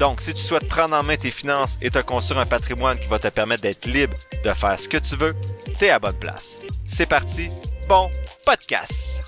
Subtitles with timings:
[0.00, 3.06] Donc, si tu souhaites prendre en main tes finances et te construire un patrimoine qui
[3.06, 5.36] va te permettre d'être libre de faire ce que tu veux,
[5.78, 6.58] t'es à bonne place.
[6.86, 7.50] C'est parti,
[7.86, 8.10] bon
[8.46, 9.20] podcast!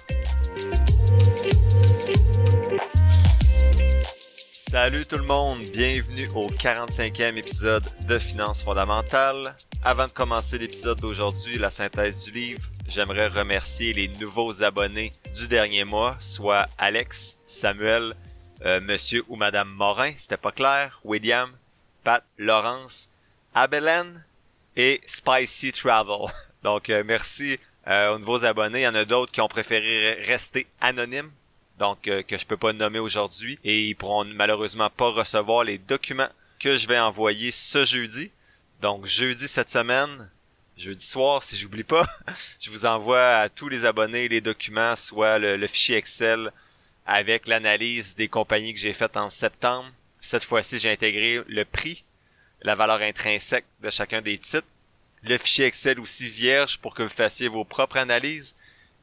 [4.51, 9.55] Salut tout le monde, bienvenue au 45e épisode de Finances fondamentales.
[9.85, 15.49] Avant de commencer l'épisode d'aujourd'hui, la synthèse du livre, j'aimerais remercier les nouveaux abonnés du
[15.49, 18.15] dernier mois, soit Alex, Samuel,
[18.65, 21.51] euh, Monsieur ou Madame Morin, c'était pas clair, William,
[22.05, 23.09] Pat, Laurence,
[23.55, 24.25] Abelen
[24.77, 26.27] et Spicy Travel.
[26.63, 28.81] Donc euh, merci euh, aux nouveaux abonnés.
[28.81, 31.31] Il y en a d'autres qui ont préféré rester anonymes
[31.83, 35.79] donc euh, que je peux pas nommer aujourd'hui et ils pourront malheureusement pas recevoir les
[35.79, 36.29] documents
[36.61, 38.31] que je vais envoyer ce jeudi.
[38.81, 40.31] Donc jeudi cette semaine,
[40.77, 42.07] jeudi soir si j'oublie pas,
[42.61, 46.53] je vous envoie à tous les abonnés les documents, soit le, fichier Excel
[47.07, 49.91] avec l'analyse des compagnies que j'ai faites en septembre.
[50.21, 52.05] Cette fois-ci, j'ai intégré le prix,
[52.63, 54.67] la valeur intrinsèque de chacun des titres,
[55.23, 58.57] le fichier Excel aussi vierge pour que vous fassiez vos propres analyses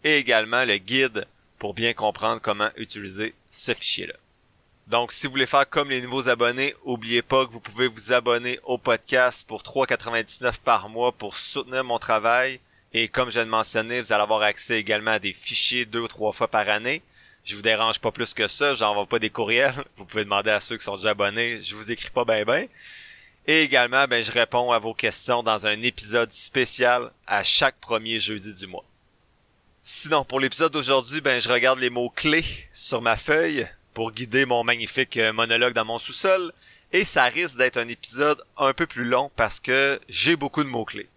[0.04, 1.26] et également le guide
[1.58, 4.16] pour bien comprendre comment utiliser ce fichier-là.
[4.88, 8.12] Donc, si vous voulez faire comme les nouveaux abonnés, oubliez pas que vous pouvez vous
[8.12, 12.60] abonner au podcast pour 3,99 par mois pour soutenir mon travail.
[12.92, 16.08] Et comme je viens de vous allez avoir accès également à des fichiers deux ou
[16.08, 17.04] trois fois par année.
[17.50, 19.74] Je vous dérange pas plus que ça, j'envoie pas des courriels.
[19.98, 22.68] Vous pouvez demander à ceux qui sont déjà abonnés, je vous écris pas ben ben.
[23.48, 28.20] Et également, ben, je réponds à vos questions dans un épisode spécial à chaque premier
[28.20, 28.86] jeudi du mois.
[29.82, 34.64] Sinon, pour l'épisode d'aujourd'hui, ben, je regarde les mots-clés sur ma feuille pour guider mon
[34.64, 36.54] magnifique euh, monologue dans mon sous-sol.
[36.94, 40.70] Et ça risque d'être un épisode un peu plus long parce que j'ai beaucoup de
[40.70, 41.10] mots-clés.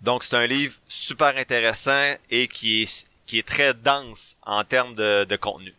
[0.00, 4.94] Donc c'est un livre super intéressant et qui est, qui est très dense en termes
[4.94, 5.74] de, contenu.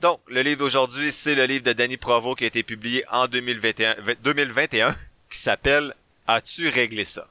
[0.00, 3.26] Donc, le livre d'aujourd'hui, c'est le livre de Danny Provo qui a été publié en
[3.26, 4.96] 2021, 2021
[5.30, 5.94] qui s'appelle
[6.26, 7.28] As-tu réglé ça?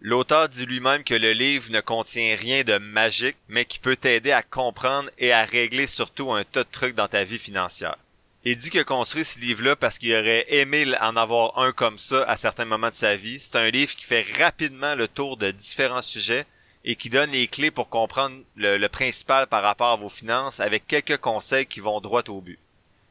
[0.00, 4.32] L'auteur dit lui-même que le livre ne contient rien de magique, mais qui peut t'aider
[4.32, 7.96] à comprendre et à régler surtout un tas de trucs dans ta vie financière.
[8.44, 11.98] Il dit qu'il a construit ce livre-là parce qu'il aurait aimé en avoir un comme
[11.98, 13.40] ça à certains moments de sa vie.
[13.40, 16.44] C'est un livre qui fait rapidement le tour de différents sujets
[16.84, 20.86] et qui donne les clés pour comprendre le, principal par rapport à vos finances avec
[20.86, 22.58] quelques conseils qui vont droit au but.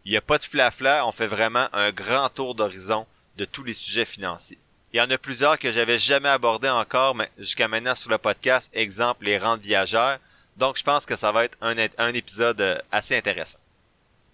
[0.06, 3.07] Il n'y a pas de flafla, on fait vraiment un grand tour d'horizon
[3.38, 4.59] de tous les sujets financiers.
[4.91, 8.19] Il y en a plusieurs que j'avais jamais abordé encore, mais jusqu'à maintenant sur le
[8.19, 10.19] podcast, exemple les rentes viagères.
[10.57, 13.57] Donc je pense que ça va être un, un épisode assez intéressant.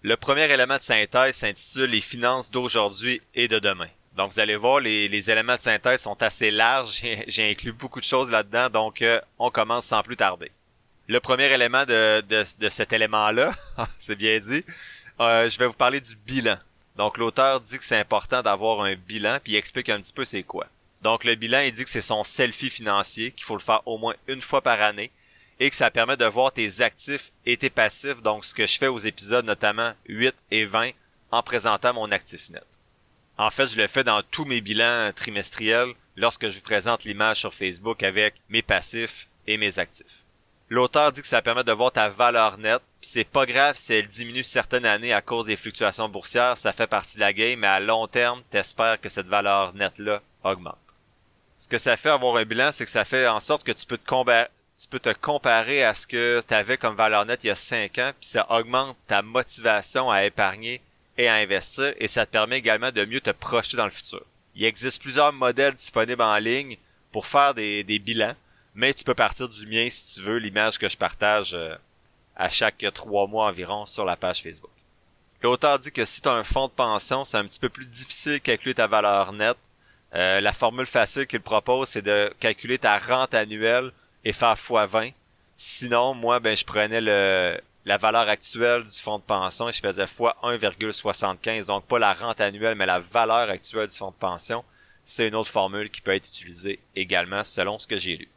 [0.02, 3.88] Le premier élément de synthèse s'intitule Les finances d'aujourd'hui et de demain.
[4.16, 7.02] Donc vous allez voir, les, les éléments de synthèse sont assez larges.
[7.28, 10.50] J'ai inclus beaucoup de choses là-dedans, donc euh, on commence sans plus tarder.
[11.06, 13.54] Le premier élément de, de, de cet élément-là,
[13.98, 14.64] c'est bien dit,
[15.20, 16.58] euh, je vais vous parler du bilan.
[16.96, 20.24] Donc l'auteur dit que c'est important d'avoir un bilan, puis il explique un petit peu
[20.24, 20.66] c'est quoi.
[21.02, 23.96] Donc le bilan, il dit que c'est son selfie financier, qu'il faut le faire au
[23.96, 25.10] moins une fois par année,
[25.58, 28.78] et que ça permet de voir tes actifs et tes passifs, donc ce que je
[28.78, 30.90] fais aux épisodes notamment 8 et 20
[31.30, 32.64] en présentant mon actif net.
[33.40, 37.38] En fait, je le fais dans tous mes bilans trimestriels lorsque je vous présente l'image
[37.38, 40.24] sur Facebook avec mes passifs et mes actifs.
[40.68, 43.94] L'auteur dit que ça permet de voir ta valeur nette, puis c'est pas grave si
[43.94, 47.60] elle diminue certaines années à cause des fluctuations boursières, ça fait partie de la game,
[47.60, 50.76] mais à long terme, t'espères que cette valeur nette-là augmente.
[51.56, 53.86] Ce que ça fait avoir un bilan, c'est que ça fait en sorte que tu
[53.86, 57.42] peux te comparer, tu peux te comparer à ce que tu avais comme valeur nette
[57.42, 60.82] il y a 5 ans, puis ça augmente ta motivation à épargner
[61.20, 64.22] et à investir, et ça te permet également de mieux te projeter dans le futur.
[64.54, 66.78] Il existe plusieurs modèles disponibles en ligne
[67.12, 68.34] pour faire des, bilans
[68.74, 71.74] mais tu peux partir du mien si tu veux, l'image que je partage euh,
[72.36, 74.70] à chaque trois mois environ sur la page Facebook.
[75.42, 77.84] L'auteur dit que si tu as un fonds de pension, c'est un petit peu plus
[77.84, 79.58] difficile de calculer ta valeur nette.
[80.14, 83.92] Euh, la formule facile qu'il propose, c'est de calculer ta rente annuelle
[84.24, 85.12] et faire x20.
[85.56, 90.04] Sinon, moi, ben, je prenais le, la valeur actuelle du fonds de pension je faisais
[90.04, 91.64] x 1,75.
[91.64, 94.64] Donc, pas la rente annuelle, mais la valeur actuelle du fonds de pension.
[95.04, 98.28] C'est une autre formule qui peut être utilisée également selon ce que j'ai lu.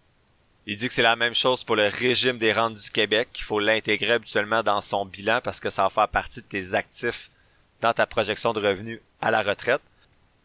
[0.65, 3.43] Il dit que c'est la même chose pour le régime des rentes du Québec, qu'il
[3.43, 7.29] faut l'intégrer habituellement dans son bilan parce que ça va faire partie de tes actifs
[7.81, 9.81] dans ta projection de revenus à la retraite.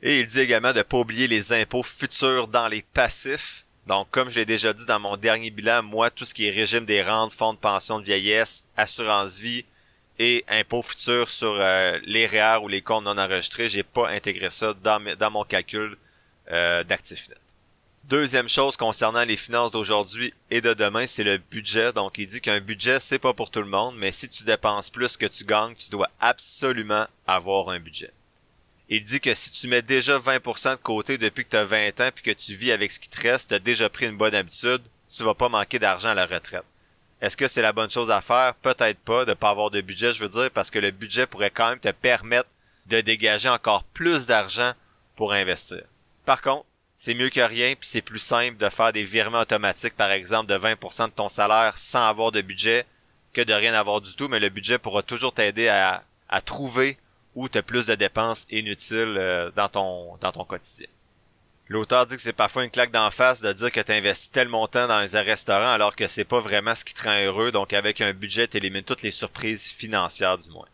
[0.02, 3.64] Et il dit également de pas oublier les impôts futurs dans les passifs.
[3.88, 6.50] Donc, comme je l'ai déjà dit dans mon dernier bilan, moi, tout ce qui est
[6.50, 9.64] régime des rentes, fonds de pension de vieillesse, assurance vie
[10.18, 14.50] et impôts futurs sur euh, les REER ou les comptes non enregistrés, j'ai pas intégré
[14.50, 15.96] ça dans, mon calcul
[16.50, 17.38] euh, d'actifs net.
[18.04, 21.94] Deuxième chose concernant les finances d'aujourd'hui et de demain, c'est le budget.
[21.94, 24.90] Donc, il dit qu'un budget, c'est pas pour tout le monde, mais si tu dépenses
[24.90, 28.10] plus que tu gagnes, tu dois absolument avoir un budget.
[28.90, 32.00] Il dit que si tu mets déjà 20% de côté depuis que tu as 20
[32.00, 34.16] ans puis que tu vis avec ce qui te reste, tu as déjà pris une
[34.16, 34.80] bonne habitude,
[35.14, 36.64] tu vas pas manquer d'argent à la retraite.
[37.20, 38.54] Est-ce que c'est la bonne chose à faire?
[38.54, 41.50] Peut-être pas de pas avoir de budget, je veux dire, parce que le budget pourrait
[41.50, 42.48] quand même te permettre
[42.86, 44.72] de dégager encore plus d'argent
[45.16, 45.82] pour investir.
[46.24, 46.64] Par contre,
[46.96, 50.48] c'est mieux que rien, puis c'est plus simple de faire des virements automatiques, par exemple,
[50.48, 52.86] de 20% de ton salaire sans avoir de budget
[53.32, 56.96] que de rien avoir du tout, mais le budget pourra toujours t'aider à, à trouver
[57.38, 60.88] ou tu as plus de dépenses inutiles euh, dans ton quotidien.
[61.68, 64.48] L'auteur dit que c'est parfois une claque d'en face de dire que tu investis tel
[64.48, 67.72] montant dans un restaurant alors que c'est pas vraiment ce qui te rend heureux, donc
[67.74, 70.66] avec un budget, tu élimines toutes les surprises financières du moins.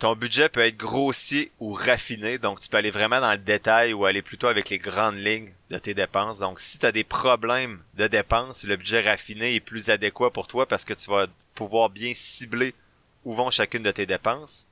[0.00, 3.92] Ton budget peut être grossier ou raffiné, donc tu peux aller vraiment dans le détail
[3.92, 6.40] ou aller plutôt avec les grandes lignes de tes dépenses.
[6.40, 10.48] Donc si tu as des problèmes de dépenses, le budget raffiné est plus adéquat pour
[10.48, 12.74] toi parce que tu vas pouvoir bien cibler
[13.24, 14.66] où vont chacune de tes dépenses.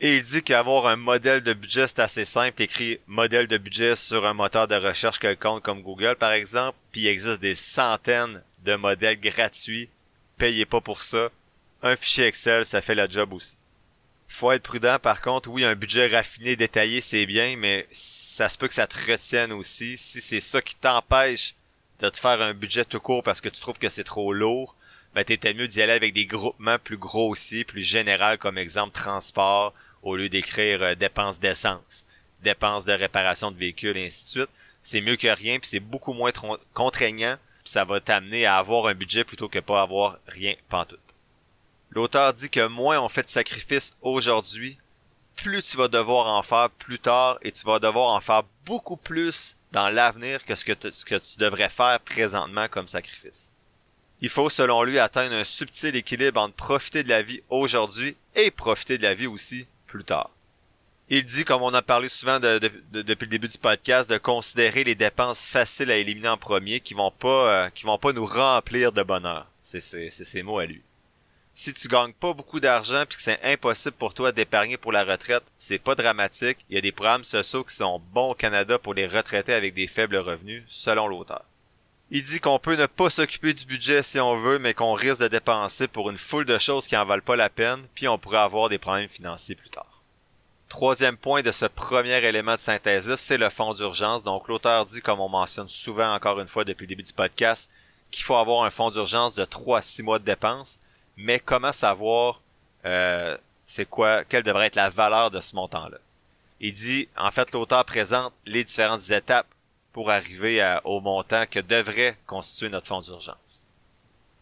[0.00, 2.62] Et il dit qu'avoir un modèle de budget, c'est assez simple.
[2.62, 6.78] Écrit modèle de budget sur un moteur de recherche quelconque comme Google, par exemple.
[6.92, 9.88] Puis il existe des centaines de modèles gratuits.
[10.36, 11.30] Payez pas pour ça.
[11.82, 13.56] Un fichier Excel, ça fait la job aussi.
[14.28, 15.48] Faut être prudent, par contre.
[15.48, 19.52] Oui, un budget raffiné, détaillé, c'est bien, mais ça se peut que ça te retienne
[19.52, 19.96] aussi.
[19.96, 21.54] Si c'est ça qui t'empêche
[21.98, 24.76] de te faire un budget tout court parce que tu trouves que c'est trop lourd,
[25.14, 28.92] ben t'étais mieux d'y aller avec des groupements plus gros aussi, plus général comme exemple
[28.92, 32.06] transport, au lieu d'écrire euh, dépenses d'essence,
[32.42, 34.50] dépenses de réparation de véhicules, et ainsi de suite.
[34.82, 36.32] C'est mieux que rien, puis c'est beaucoup moins
[36.72, 41.00] contraignant, puis ça va t'amener à avoir un budget plutôt que pas avoir rien pantoute.
[41.90, 44.78] L'auteur dit que moins on fait de sacrifices aujourd'hui,
[45.36, 48.96] plus tu vas devoir en faire plus tard et tu vas devoir en faire beaucoup
[48.96, 53.52] plus dans l'avenir que ce que, ce que tu devrais faire présentement comme sacrifice.
[54.20, 58.50] Il faut, selon lui, atteindre un subtil équilibre entre profiter de la vie aujourd'hui et
[58.50, 60.30] profiter de la vie aussi plus tard.
[61.10, 64.94] Il dit, comme on a parlé souvent depuis le début du podcast, de considérer les
[64.94, 68.92] dépenses faciles à éliminer en premier qui vont pas euh, qui vont pas nous remplir
[68.92, 69.46] de bonheur.
[69.62, 70.82] C'est ses mots à lui.
[71.54, 75.02] Si tu gagnes pas beaucoup d'argent puis que c'est impossible pour toi d'épargner pour la
[75.02, 76.58] retraite, c'est pas dramatique.
[76.70, 79.74] Il y a des programmes sociaux qui sont bons au Canada pour les retraités avec
[79.74, 81.42] des faibles revenus, selon l'auteur.
[82.10, 85.20] Il dit qu'on peut ne pas s'occuper du budget si on veut, mais qu'on risque
[85.20, 88.18] de dépenser pour une foule de choses qui en valent pas la peine, puis on
[88.18, 90.02] pourrait avoir des problèmes financiers plus tard.
[90.70, 94.24] Troisième point de ce premier élément de synthèse, c'est le fonds d'urgence.
[94.24, 97.70] Donc l'auteur dit, comme on mentionne souvent encore une fois depuis le début du podcast,
[98.10, 100.80] qu'il faut avoir un fonds d'urgence de 3 à 6 mois de dépenses,
[101.16, 102.40] mais comment savoir
[102.86, 105.98] euh, c'est quoi, quelle devrait être la valeur de ce montant-là?
[106.60, 109.46] Il dit, en fait, l'auteur présente les différentes étapes
[110.06, 113.62] arriver au montant que devrait constituer notre fonds d'urgence.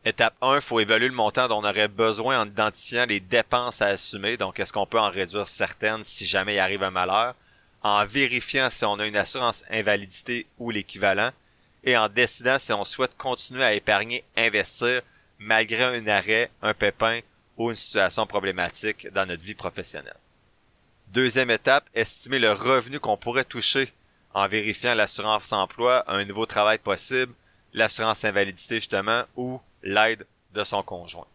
[0.04, 3.82] Étape 1, il faut évaluer le montant dont on aurait besoin en identifiant les dépenses
[3.82, 4.36] à assumer.
[4.36, 7.34] Donc, est-ce qu'on peut en réduire certaines si jamais il arrive un malheur?
[7.82, 11.32] En vérifiant si on a une assurance invalidité ou l'équivalent.
[11.82, 15.02] Et en décidant si on souhaite continuer à épargner, investir,
[15.38, 17.20] malgré un arrêt, un pépin
[17.56, 20.16] ou une situation problématique dans notre vie professionnelle.
[21.08, 23.92] Deuxième étape, estimer le revenu qu'on pourrait toucher
[24.36, 27.32] en vérifiant l'assurance emploi, un nouveau travail possible,
[27.72, 31.26] l'assurance invalidité justement, ou l'aide de son conjoint.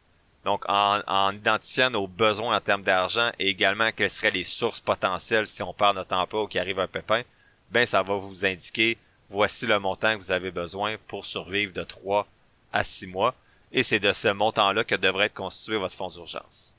[0.46, 5.48] Donc, en, identifiant nos besoins en termes d'argent et également quelles seraient les sources potentielles
[5.48, 7.24] si on perd notre emploi ou qu'il arrive un pépin,
[7.72, 9.00] ben ça va vous indiquer
[9.32, 12.28] voici le montant que vous avez besoin pour survivre de 3
[12.72, 13.34] à 6 mois.
[13.72, 16.76] Et c'est de ce montant-là que devrait être constitué votre fonds d'urgence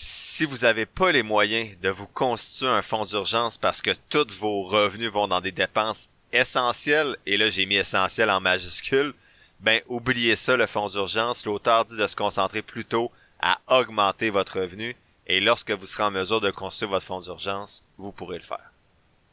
[0.00, 4.28] si vous n'avez pas les moyens de vous constituer un fonds d'urgence parce que tous
[4.38, 9.12] vos revenus vont dans des dépenses essentielles, et là j'ai mis essentiel en majuscule,
[9.58, 11.46] ben oubliez ça le fonds d'urgence.
[11.46, 14.94] L'auteur dit de se concentrer plutôt à augmenter votre revenu
[15.26, 18.70] et lorsque vous serez en mesure de construire votre fonds d'urgence, vous pourrez le faire.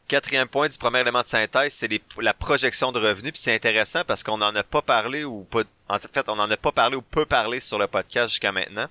[0.08, 3.34] Quatrième point du premier élément de synthèse, c'est la projection de revenus.
[3.34, 5.62] Puis c'est intéressant parce qu'on n'en a pas parlé ou pas.
[5.90, 8.88] En fait, on n'en a pas parlé ou peu parlé sur le podcast jusqu'à maintenant.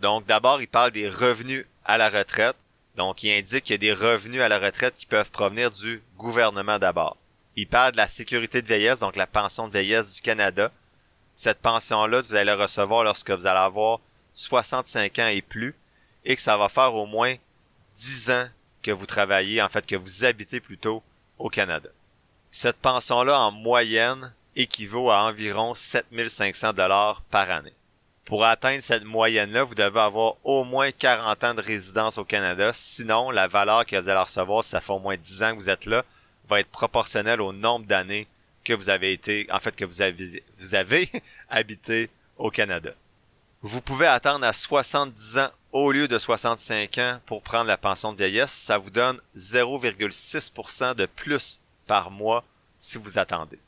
[0.00, 2.56] Donc d'abord, il parle des revenus à la retraite.
[2.96, 6.02] Donc il indique qu'il y a des revenus à la retraite qui peuvent provenir du
[6.16, 7.16] gouvernement d'abord.
[7.56, 10.70] Il parle de la sécurité de vieillesse, donc la pension de vieillesse du Canada.
[11.34, 14.00] Cette pension-là, vous allez la recevoir lorsque vous allez avoir
[14.34, 15.74] 65 ans et plus,
[16.24, 17.34] et que ça va faire au moins
[17.96, 18.48] 10 ans
[18.82, 21.02] que vous travaillez, en fait que vous habitez plutôt
[21.38, 21.88] au Canada.
[22.50, 27.74] Cette pension-là, en moyenne, équivaut à environ 7500 dollars par année.
[28.28, 32.72] Pour atteindre cette moyenne-là, vous devez avoir au moins 40 ans de résidence au Canada.
[32.74, 35.60] Sinon, la valeur que vous allez recevoir, si ça fait au moins 10 ans que
[35.60, 36.04] vous êtes là,
[36.46, 38.26] va être proportionnelle au nombre d'années
[38.64, 41.10] que vous avez été, en fait, que vous avez,
[41.48, 42.90] habité au Canada.
[43.62, 48.12] Vous pouvez attendre à 70 ans au lieu de 65 ans pour prendre la pension
[48.12, 48.52] de vieillesse.
[48.52, 52.44] Ça vous donne 0,6% de plus par mois
[52.78, 53.58] si vous attendez.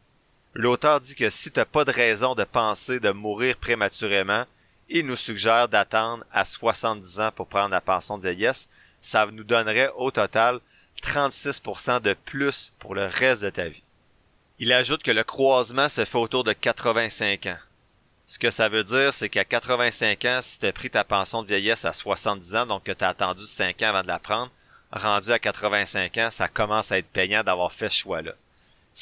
[0.54, 4.44] L'auteur dit que si tu n'as pas de raison de penser de mourir prématurément,
[4.88, 8.68] il nous suggère d'attendre à 70 ans pour prendre la pension de vieillesse.
[9.00, 10.58] Ça nous donnerait au total
[11.04, 13.84] 36% de plus pour le reste de ta vie.
[14.58, 17.58] Il ajoute que le croisement se fait autour de 85 ans.
[18.26, 21.42] Ce que ça veut dire, c'est qu'à 85 ans, si tu as pris ta pension
[21.42, 24.18] de vieillesse à 70 ans, donc que tu as attendu 5 ans avant de la
[24.18, 24.50] prendre,
[24.92, 28.32] rendu à 85 ans, ça commence à être payant d'avoir fait ce choix-là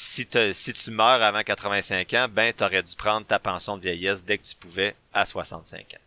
[0.01, 4.39] si, tu meurs avant 85 ans, ben t'aurais dû prendre ta pension de vieillesse dès
[4.39, 6.05] que tu pouvais à 65 ans.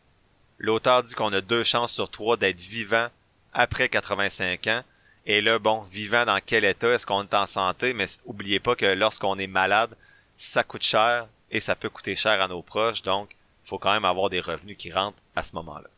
[0.60, 3.10] L'auteur dit qu'on a deux chances sur trois d'être vivant
[3.52, 4.84] après 85 ans.
[5.26, 6.88] Et là, bon, vivant dans quel état?
[6.88, 7.92] Est-ce qu'on est en santé?
[7.94, 9.92] Mais oubliez pas que lorsqu'on est malade,
[10.38, 13.02] ça coûte cher et ça peut coûter cher à nos proches.
[13.02, 15.90] Donc, il faut quand même avoir des revenus qui rentrent à ce moment-là.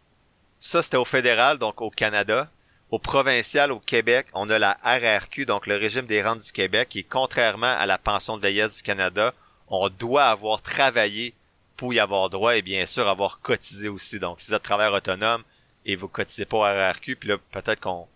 [0.59, 2.49] Ça, c'était au fédéral, donc au Canada.
[2.93, 6.89] Au provincial, au Québec, on a la RRQ, donc le régime des rentes du Québec,
[6.89, 9.33] qui, contrairement à la pension de vieillesse du Canada,
[9.67, 11.33] on doit avoir travaillé
[11.75, 14.19] pour y avoir droit et bien sûr avoir cotisé aussi.
[14.19, 15.41] Donc, si vous êtes travailleur autonome
[15.87, 18.07] et vous cotisez pas au RRQ, puis là, peut-être qu'on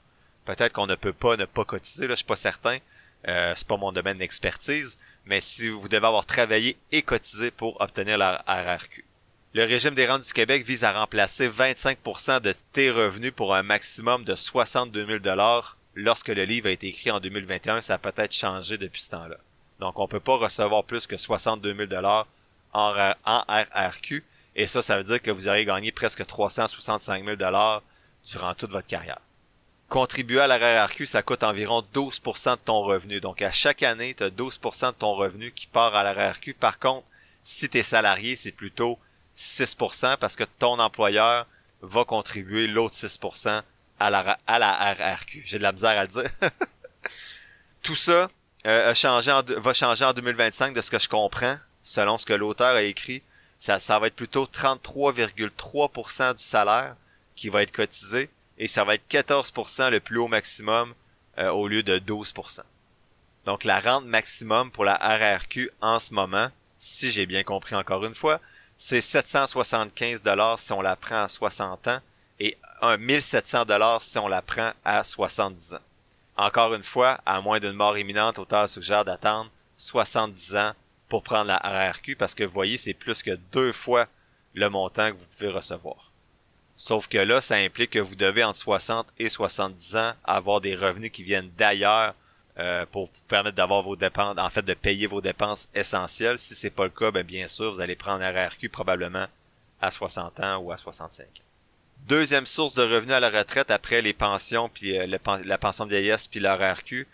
[0.45, 2.77] peut-être qu'on ne peut pas ne pas cotiser, là, je suis pas certain.
[3.27, 7.81] Euh, c'est pas mon domaine d'expertise, mais si vous devez avoir travaillé et cotisé pour
[7.81, 9.06] obtenir la RRQ.
[9.57, 13.63] Le régime des rentes du Québec vise à remplacer 25% de tes revenus pour un
[13.63, 15.35] maximum de 62 000
[15.95, 17.81] lorsque le livre a été écrit en 2021.
[17.81, 19.37] Ça a peut-être changé depuis ce temps-là.
[19.79, 22.25] Donc, on peut pas recevoir plus que 62 000 en,
[23.25, 24.23] en RRQ.
[24.55, 28.85] Et ça, ça veut dire que vous aurez gagné presque 365 000 durant toute votre
[28.85, 29.21] carrière.
[29.89, 33.21] Contribuer à la RRQ, ça coûte environ 12% de ton revenu.
[33.21, 36.33] Donc, à chaque année, tu as 12% de ton revenu qui part à la.
[36.59, 37.07] Par contre,
[37.43, 38.99] si tu es salarié, c'est plutôt
[39.37, 41.45] 6% parce que ton employeur
[41.81, 43.61] va contribuer l'autre 6%
[43.99, 45.43] à la, à la RRQ.
[45.45, 46.29] J'ai de la misère à le dire.
[47.83, 48.29] Tout ça
[48.65, 48.93] euh,
[49.57, 53.21] va changer en 2025 de ce que je comprends, selon ce que l'auteur a écrit.
[53.59, 56.95] Ça, ça va être plutôt 33,3% du salaire
[57.35, 60.93] qui va être cotisé et ça va être 14% le plus haut maximum
[61.37, 62.61] euh, au lieu de 12%.
[63.45, 68.03] Donc la rente maximum pour la RRQ en ce moment, si j'ai bien compris encore
[68.05, 68.41] une fois,
[68.77, 71.99] c'est 775 dollars si on la prend à 60 ans
[72.39, 72.57] et
[72.99, 75.81] 1700 dollars si on la prend à 70 ans.
[76.37, 80.73] Encore une fois, à moins d'une mort imminente, l'auteur suggère d'attendre 70 ans
[81.09, 84.07] pour prendre la RRQ parce que vous voyez, c'est plus que deux fois
[84.53, 86.11] le montant que vous pouvez recevoir.
[86.75, 90.75] Sauf que là, ça implique que vous devez entre 60 et 70 ans avoir des
[90.75, 92.13] revenus qui viennent d'ailleurs
[92.59, 96.39] euh, pour permettre d'avoir vos dépenses, en fait de payer vos dépenses essentielles.
[96.39, 99.27] Si c'est pas le cas, ben bien sûr, vous allez prendre un RRQ probablement
[99.79, 101.27] à 60 ans ou à 65
[102.07, 105.05] Deuxième source de revenus à la retraite après les pensions puis euh,
[105.45, 107.07] la pension de vieillesse puis l'RRQ,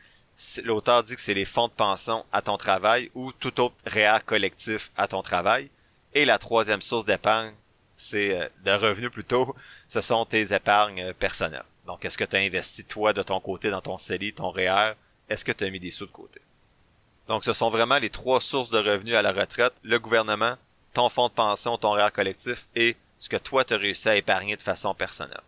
[0.63, 4.19] l'auteur dit que c'est les fonds de pension à ton travail ou tout autre réa
[4.19, 5.69] collectif à ton travail.
[6.13, 7.53] Et la troisième source d'épargne,
[7.95, 9.55] c'est euh, de revenus plutôt,
[9.87, 11.65] ce sont tes épargnes personnelles.
[11.85, 14.93] Donc, est-ce que tu as investi toi de ton côté dans ton CELI, ton REER,
[15.29, 16.41] est-ce que tu as mis des sous de côté?
[17.27, 20.57] Donc, ce sont vraiment les trois sources de revenus à la retraite, le gouvernement,
[20.93, 24.15] ton fonds de pension, ton REER collectif et ce que toi tu as réussi à
[24.15, 25.41] épargner de façon personnelle.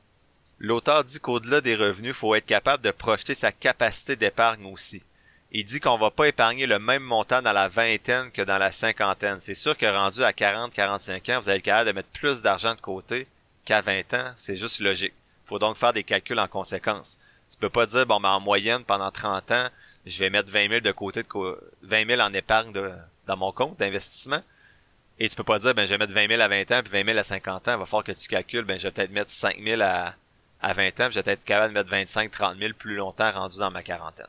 [0.59, 5.03] L'auteur dit qu'au-delà des revenus, il faut être capable de projeter sa capacité d'épargne aussi.
[5.51, 8.71] Il dit qu'on va pas épargner le même montant dans la vingtaine que dans la
[8.71, 9.39] cinquantaine.
[9.39, 12.75] C'est sûr que rendu à 40-45 ans, vous allez être capable de mettre plus d'argent
[12.75, 13.27] de côté
[13.63, 14.31] qu'à 20 ans.
[14.35, 15.13] C'est juste logique.
[15.45, 17.19] Il faut donc faire des calculs en conséquence.
[17.55, 19.69] Tu peux pas dire, bon, mais en moyenne, pendant 30 ans,
[20.05, 21.29] je vais mettre 20 000 de côté, de
[21.83, 22.91] 20 000 en épargne de,
[23.27, 24.41] dans mon compte d'investissement.
[25.19, 26.91] Et tu peux pas dire, ben, je vais mettre 20 000 à 20 ans, puis
[26.91, 27.73] 20 000 à 50 ans.
[27.75, 30.15] Il va falloir que tu calcules, ben, je vais peut-être mettre 5 000 à,
[30.61, 33.31] à 20 ans, puis je vais peut-être capable de mettre 25, 30 000 plus longtemps
[33.31, 34.27] rendu dans ma quarantaine.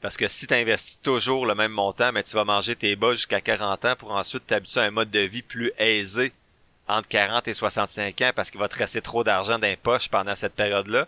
[0.00, 2.96] Parce que si tu investis toujours le même montant, mais ben, tu vas manger tes
[2.96, 6.32] bas jusqu'à 40 ans pour ensuite t'habituer à un mode de vie plus aisé
[6.88, 10.08] entre 40 et 65 ans parce qu'il va te rester trop d'argent dans les poches
[10.08, 11.06] pendant cette période-là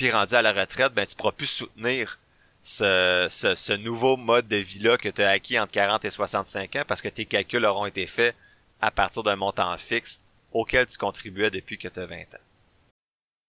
[0.00, 2.18] puis rendu à la retraite, ben tu pourras plus soutenir
[2.62, 6.76] ce, ce, ce nouveau mode de vie-là que tu as acquis entre 40 et 65
[6.76, 8.34] ans parce que tes calculs auront été faits
[8.80, 10.22] à partir d'un montant fixe
[10.54, 12.49] auquel tu contribuais depuis que tu as 20 ans.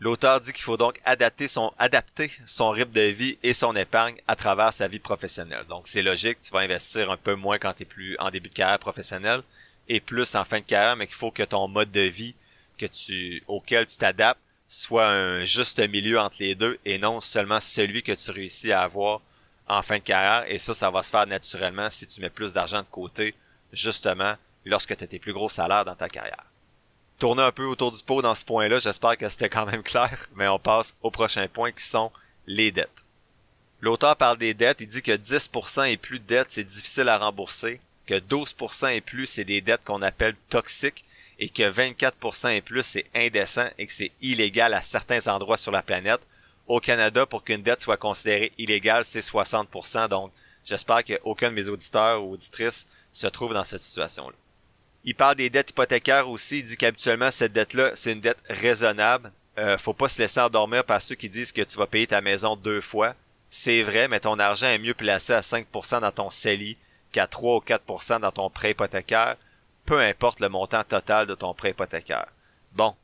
[0.00, 4.16] L'auteur dit qu'il faut donc adapter son, adapter son rythme de vie et son épargne
[4.28, 5.64] à travers sa vie professionnelle.
[5.68, 8.48] Donc c'est logique, tu vas investir un peu moins quand tu es plus en début
[8.48, 9.42] de carrière professionnelle
[9.88, 12.34] et plus en fin de carrière, mais qu'il faut que ton mode de vie
[13.48, 18.12] auquel tu t'adaptes soit un juste milieu entre les deux et non seulement celui que
[18.12, 19.20] tu réussis à avoir
[19.66, 20.44] en fin de carrière.
[20.48, 23.34] Et ça, ça va se faire naturellement si tu mets plus d'argent de côté,
[23.72, 26.44] justement, lorsque tu as tes plus gros salaires dans ta carrière
[27.18, 28.80] tourner un peu autour du pot dans ce point-là.
[28.80, 32.10] J'espère que c'était quand même clair, mais on passe au prochain point qui sont
[32.46, 33.04] les dettes.
[33.80, 37.18] L'auteur parle des dettes, il dit que 10% et plus de dettes, c'est difficile à
[37.18, 41.04] rembourser, que 12% et plus, c'est des dettes qu'on appelle toxiques,
[41.38, 45.70] et que 24% et plus, c'est indécent et que c'est illégal à certains endroits sur
[45.70, 46.20] la planète.
[46.66, 50.32] Au Canada, pour qu'une dette soit considérée illégale, c'est 60%, donc
[50.64, 54.34] j'espère qu'aucun de mes auditeurs ou auditrices se trouve dans cette situation-là.
[55.04, 56.58] Il parle des dettes hypothécaires aussi.
[56.58, 59.32] Il dit qu'habituellement, cette dette-là, c'est une dette raisonnable.
[59.58, 62.20] Euh, faut pas se laisser endormir par ceux qui disent que tu vas payer ta
[62.20, 63.14] maison deux fois.
[63.50, 66.76] C'est vrai, mais ton argent est mieux placé à 5% dans ton CELI
[67.12, 69.36] qu'à 3 ou 4% dans ton prêt hypothécaire,
[69.86, 72.26] peu importe le montant total de ton prêt hypothécaire.
[72.72, 72.94] Bon,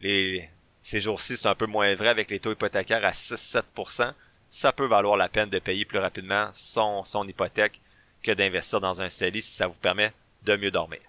[0.00, 0.48] les,
[0.82, 4.12] ces jours-ci, c'est un peu moins vrai avec les taux hypothécaires à 6-7%.
[4.50, 7.80] Ça peut valoir la peine de payer plus rapidement son, son hypothèque
[8.22, 10.12] que d'investir dans un CELI si ça vous permet
[10.42, 11.00] de mieux dormir.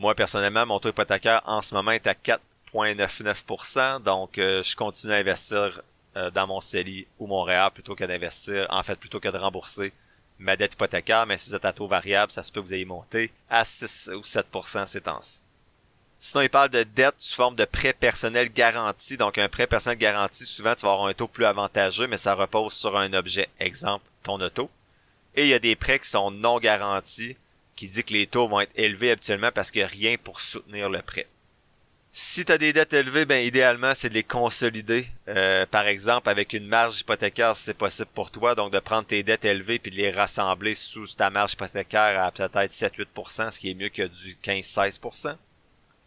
[0.00, 4.02] Moi, personnellement, mon taux hypothécaire en ce moment est à 4,99%.
[4.02, 5.82] Donc, euh, je continue à investir
[6.16, 9.36] euh, dans mon CELI ou mon REA plutôt que d'investir, en fait, plutôt que de
[9.36, 9.92] rembourser
[10.38, 11.26] ma dette hypothécaire.
[11.26, 13.62] Mais si vous êtes à taux variable, ça se peut que vous ayez monté à
[13.66, 15.42] 6 ou 7% ces temps-ci.
[16.18, 19.18] Sinon, il parle de dette sous forme de prêt personnel garanti.
[19.18, 22.32] Donc, un prêt personnel garanti, souvent, tu vas avoir un taux plus avantageux, mais ça
[22.32, 23.50] repose sur un objet.
[23.58, 24.70] Exemple, ton auto.
[25.36, 27.36] Et il y a des prêts qui sont non garantis
[27.80, 30.42] qui dit que les taux vont être élevés habituellement parce qu'il n'y a rien pour
[30.42, 31.26] soutenir le prêt.
[32.12, 35.08] Si tu as des dettes élevées, ben idéalement, c'est de les consolider.
[35.28, 39.22] Euh, par exemple, avec une marge hypothécaire, c'est possible pour toi, donc de prendre tes
[39.22, 43.70] dettes élevées puis de les rassembler sous ta marge hypothécaire à peut-être 7-8%, ce qui
[43.70, 45.36] est mieux que du 15-16%.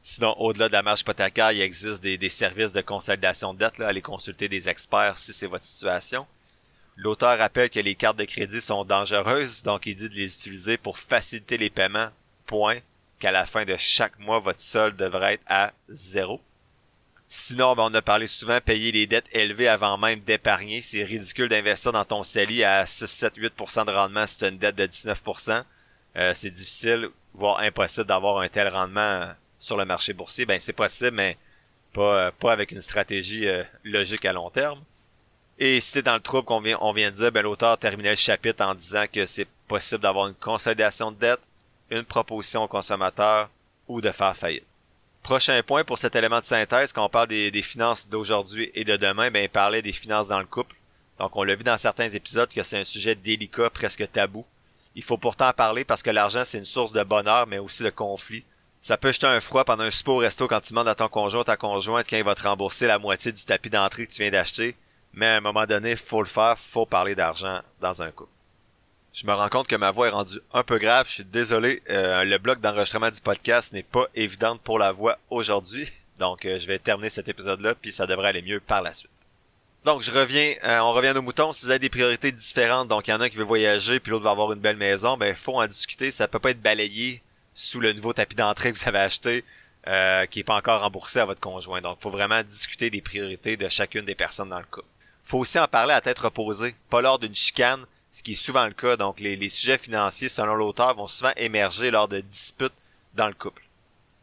[0.04, 4.04] Sinon, au-delà de la marge hypothécaire, il existe des, services de consolidation de dettes, allez
[4.04, 6.28] consulter des experts si c'est votre situation.
[6.96, 10.78] L'auteur rappelle que les cartes de crédit sont dangereuses, donc il dit de les utiliser
[10.78, 12.10] pour faciliter les paiements,
[12.46, 12.80] point,
[13.20, 16.42] qu'à la fin de chaque mois, votre solde devrait être à zéro.
[17.28, 20.84] Sinon, ben, on a parlé souvent, payer les dettes élevées avant même d'épargner.
[20.84, 24.50] C'est ridicule d'investir dans ton CELI à 6, 7, 8% de rendement si tu as
[24.50, 25.64] une dette de 19%.
[26.16, 30.46] Euh, c'est difficile, voire impossible d'avoir un tel rendement sur le marché boursier.
[30.46, 31.38] Ben, c'est possible, mais
[31.92, 34.84] pas, pas avec une stratégie euh, logique à long terme.
[35.66, 38.66] Et si dans le trouble qu'on vient, on de dire, ben, l'auteur terminait le chapitre
[38.66, 41.40] en disant que c'est possible d'avoir une consolidation de dette,
[41.90, 43.50] une proposition au consommateur
[43.88, 44.66] ou de faire faillite.
[45.22, 48.98] Prochain point pour cet élément de synthèse, quand on parle des, finances d'aujourd'hui et de
[48.98, 50.76] demain, ben, il parlait des finances dans le couple.
[51.18, 54.46] Donc, on l'a vu dans certains épisodes que c'est un sujet délicat, presque tabou.
[54.96, 57.84] Il faut pourtant en parler parce que l'argent, c'est une source de bonheur, mais aussi
[57.84, 58.44] de conflit.
[58.82, 61.40] Ça peut jeter un froid pendant un au resto quand tu demandes à ton conjoint
[61.40, 64.24] ou ta conjointe quand il va te rembourser la moitié du tapis d'entrée que tu
[64.24, 64.76] viens d'acheter
[65.14, 68.32] mais à un moment donné, faut le faire, faut parler d'argent dans un couple.
[69.14, 71.84] Je me rends compte que ma voix est rendue un peu grave, je suis désolé,
[71.90, 75.88] euh, le bloc d'enregistrement du podcast n'est pas évident pour la voix aujourd'hui,
[76.20, 79.12] donc euh, je vais terminer cet épisode-là, puis ça devrait aller mieux par la suite.
[79.86, 81.52] Donc, je reviens, euh, on revient à nos moutons.
[81.52, 84.00] Si vous avez des priorités différentes, donc il y en a un qui veut voyager,
[84.00, 86.10] puis l'autre va avoir une belle maison, ben faut en discuter.
[86.10, 87.22] Ça peut pas être balayé
[87.54, 89.44] sous le nouveau tapis d'entrée que vous avez acheté,
[90.30, 91.82] qui est pas encore remboursé à votre conjoint.
[91.82, 94.88] Donc, faut vraiment discuter des priorités de chacune des personnes dans le couple.
[95.24, 98.66] Faut aussi en parler à tête reposée, pas lors d'une chicane, ce qui est souvent
[98.66, 98.98] le cas.
[98.98, 102.74] Donc, les, sujets financiers, selon l'auteur, vont souvent émerger lors de disputes
[103.16, 103.64] dans le couple.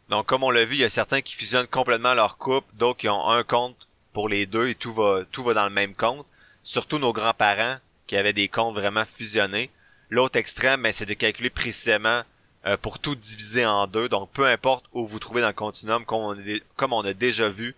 [0.09, 2.99] Donc, comme on l'a vu, il y a certains qui fusionnent complètement leur couple, d'autres
[2.99, 5.95] qui ont un compte pour les deux et tout va, tout va dans le même
[5.95, 6.27] compte.
[6.63, 9.71] Surtout nos grands-parents qui avaient des comptes vraiment fusionnés.
[10.09, 12.23] L'autre extrême, ben, c'est de calculer précisément
[12.67, 14.09] euh, pour tout diviser en deux.
[14.09, 16.37] Donc, peu importe où vous trouvez dans le continuum, comme on,
[16.77, 17.75] comme on a déjà vu,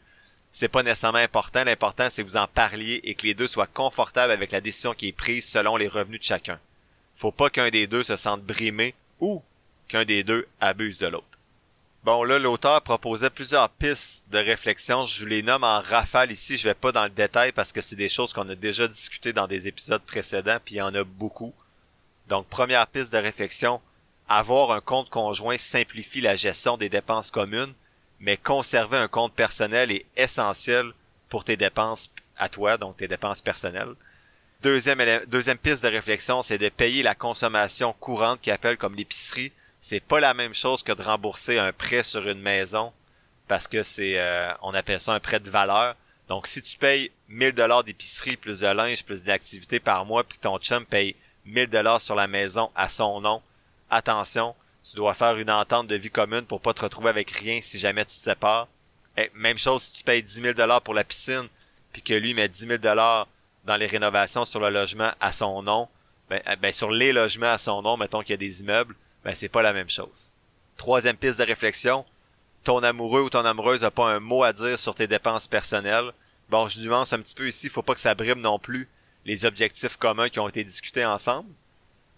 [0.52, 1.64] c'est pas nécessairement important.
[1.64, 4.92] L'important, c'est que vous en parliez et que les deux soient confortables avec la décision
[4.92, 6.60] qui est prise selon les revenus de chacun.
[7.16, 9.42] Faut pas qu'un des deux se sente brimé ou
[9.88, 11.26] qu'un des deux abuse de l'autre.
[12.04, 15.04] Bon, là, l'auteur proposait plusieurs pistes de réflexion.
[15.04, 16.56] Je les nomme en rafale ici.
[16.56, 19.32] Je vais pas dans le détail parce que c'est des choses qu'on a déjà discutées
[19.32, 21.54] dans des épisodes précédents, puis il y en a beaucoup.
[22.28, 23.80] Donc, première piste de réflexion.
[24.28, 27.72] Avoir un compte conjoint simplifie la gestion des dépenses communes,
[28.22, 30.92] mais conserver un compte personnel est essentiel
[31.28, 33.94] pour tes dépenses à toi, donc tes dépenses personnelles.
[34.62, 34.98] Deuxième,
[35.58, 40.20] piste de réflexion, c'est de payer la consommation courante qui appelle comme l'épicerie c'est pas
[40.20, 42.92] la même chose que de rembourser un prêt sur une maison
[43.48, 45.96] parce que c'est euh, on appelle ça un prêt de valeur.
[46.28, 50.38] Donc si tu payes 1000 dollars d'épicerie plus de linge plus d'activité par mois puis
[50.38, 53.42] ton chum paye 1000 dollars sur la maison à son nom,
[53.90, 54.54] attention,
[54.84, 57.78] tu dois faire une entente de vie commune pour pas te retrouver avec rien si
[57.78, 58.68] jamais tu te sépares.
[59.16, 61.48] Et même chose si tu payes 10 000 dollars pour la piscine
[61.92, 63.28] puis que lui met 10 000 dollars
[63.64, 65.88] dans les rénovations sur le logement à son nom,
[66.28, 69.34] ben, ben sur les logements à son nom, mettons qu'il y a des immeubles, ben
[69.34, 70.32] c'est pas la même chose.
[70.76, 72.04] Troisième piste de réflexion,
[72.64, 76.12] ton amoureux ou ton amoureuse n'a pas un mot à dire sur tes dépenses personnelles.
[76.48, 78.88] Bon, je nuance un petit peu ici, faut pas que ça brime non plus
[79.24, 81.50] les objectifs communs qui ont été discutés ensemble.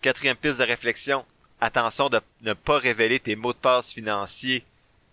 [0.00, 1.24] Quatrième piste de réflexion,
[1.64, 4.64] attention de ne pas révéler tes mots de passe financiers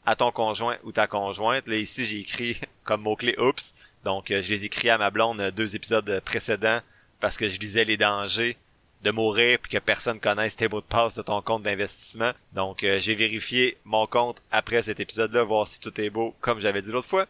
[0.06, 1.66] à ton conjoint ou ta conjointe.
[1.68, 3.74] Là, ici, j'ai écrit comme mot-clé oups.
[4.04, 6.82] Donc, euh, je les écris à ma blonde euh, deux épisodes précédents
[7.22, 8.58] parce que je lisais les dangers
[9.04, 12.34] de mourir puis que personne connaisse tes mots de passe de ton compte d'investissement.
[12.52, 16.60] Donc euh, j'ai vérifié mon compte après cet épisode-là, voir si tout est beau, comme
[16.60, 17.28] j'avais dit l'autre fois.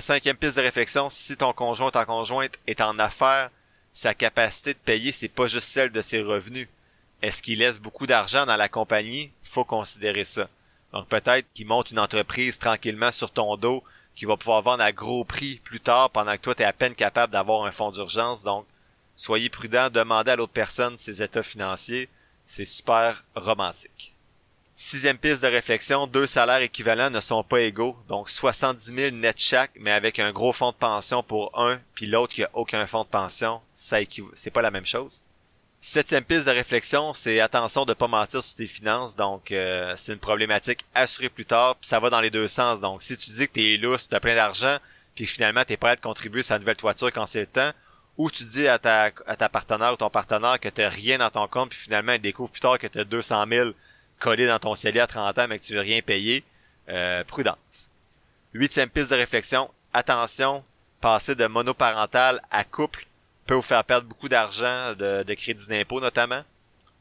[0.00, 3.50] Cinquième piste de réflexion, si ton conjoint ou ta conjointe est en affaires,
[3.92, 6.66] sa capacité de payer, c'est pas juste celle de ses revenus.
[7.22, 9.30] Est-ce qu'il laisse beaucoup d'argent dans la compagnie?
[9.42, 10.48] Faut considérer ça.
[10.92, 13.82] Donc peut-être qu'il monte une entreprise tranquillement sur ton dos,
[14.14, 16.72] qui va pouvoir vendre à gros prix plus tard pendant que toi tu es à
[16.72, 18.42] peine capable d'avoir un fonds d'urgence.
[18.42, 18.66] Donc
[19.16, 22.08] Soyez prudent, demandez à l'autre personne ses états financiers.
[22.44, 24.12] C'est super romantique.
[24.74, 27.96] Sixième piste de réflexion, deux salaires équivalents ne sont pas égaux.
[28.08, 32.04] Donc 70 000 net chaque, mais avec un gros fonds de pension pour un, puis
[32.04, 33.96] l'autre qui a aucun fonds de pension, ça
[34.34, 35.24] c'est pas la même chose.
[35.88, 39.14] Septième piste de réflexion, c'est attention de pas mentir sur tes finances.
[39.14, 42.80] Donc euh, c'est une problématique assurée plus tard, puis ça va dans les deux sens.
[42.80, 44.78] Donc si tu dis que t'es lousse, t'as plein d'argent,
[45.14, 47.70] puis finalement t'es prêt à contribuer à sa nouvelle toiture quand c'est le temps,
[48.16, 51.30] ou tu dis à ta, à ta partenaire ou ton partenaire que t'as rien dans
[51.30, 53.70] ton compte, puis finalement, il découvre plus tard que t'as 200 000
[54.18, 56.42] collés dans ton CELI à 30 ans, mais que tu veux rien payer,
[56.88, 57.90] euh, prudence.
[58.54, 60.64] Huitième piste de réflexion, attention,
[61.00, 63.06] passer de monoparental à couple
[63.46, 66.42] peut vous faire perdre beaucoup d'argent, de, de crédit d'impôt notamment.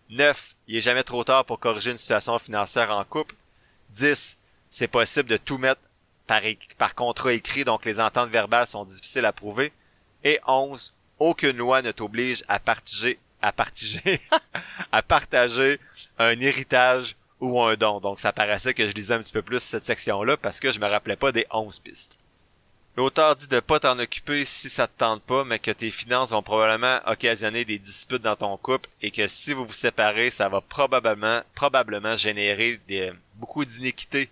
[0.09, 0.55] 9.
[0.67, 3.35] Il est jamais trop tard pour corriger une situation financière en couple.
[3.89, 4.37] 10.
[4.69, 5.81] C'est possible de tout mettre
[6.27, 6.41] par,
[6.77, 9.71] par contrat écrit, donc les ententes verbales sont difficiles à prouver.
[10.23, 14.19] Et 11 aucune loi ne t'oblige à partager, à partager,
[14.91, 15.79] à partager
[16.17, 17.99] un héritage ou un don.
[17.99, 20.79] Donc ça paraissait que je lisais un petit peu plus cette section-là parce que je
[20.79, 22.17] me rappelais pas des 11 pistes.
[22.97, 26.29] L'auteur dit de pas t'en occuper si ça te tente pas, mais que tes finances
[26.29, 30.47] vont probablement occasionner des disputes dans ton couple et que si vous vous séparez, ça
[30.47, 34.29] va probablement, probablement générer des, beaucoup d'iniquité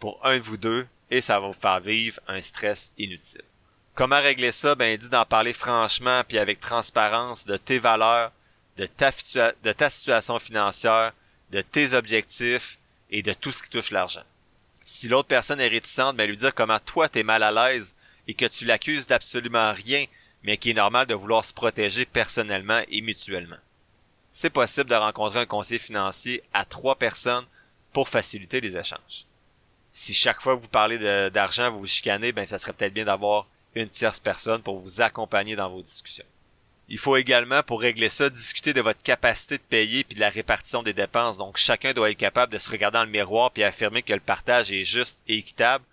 [0.00, 3.42] pour un de vous deux et ça va vous faire vivre un stress inutile.
[3.94, 4.74] Comment régler ça?
[4.74, 8.32] Ben, il dit d'en parler franchement puis avec transparence de tes valeurs,
[8.78, 9.10] de ta,
[9.62, 11.12] de ta situation financière,
[11.50, 12.78] de tes objectifs
[13.10, 14.24] et de tout ce qui touche l'argent.
[14.82, 17.94] Si l'autre personne est réticente, ben lui dire comment toi t'es mal à l'aise
[18.28, 20.04] et que tu l'accuses d'absolument rien,
[20.42, 23.56] mais qu'il est normal de vouloir se protéger personnellement et mutuellement.
[24.32, 27.46] C'est possible de rencontrer un conseiller financier à trois personnes
[27.92, 29.24] pour faciliter les échanges.
[29.92, 30.98] Si chaque fois que vous parlez
[31.30, 35.00] d'argent, vous vous chicanez, ben ça serait peut-être bien d'avoir une tierce personne pour vous
[35.00, 36.26] accompagner dans vos discussions.
[36.88, 40.28] Il faut également, pour régler ça, discuter de votre capacité de payer puis de la
[40.28, 41.38] répartition des dépenses.
[41.38, 44.20] Donc, chacun doit être capable de se regarder dans le miroir puis affirmer que le
[44.20, 45.84] partage est juste et équitable.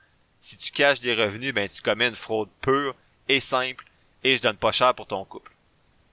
[0.44, 2.96] Si tu caches des revenus, ben, tu commets une fraude pure
[3.30, 3.86] et simple
[4.26, 5.54] et je donne pas cher pour ton couple.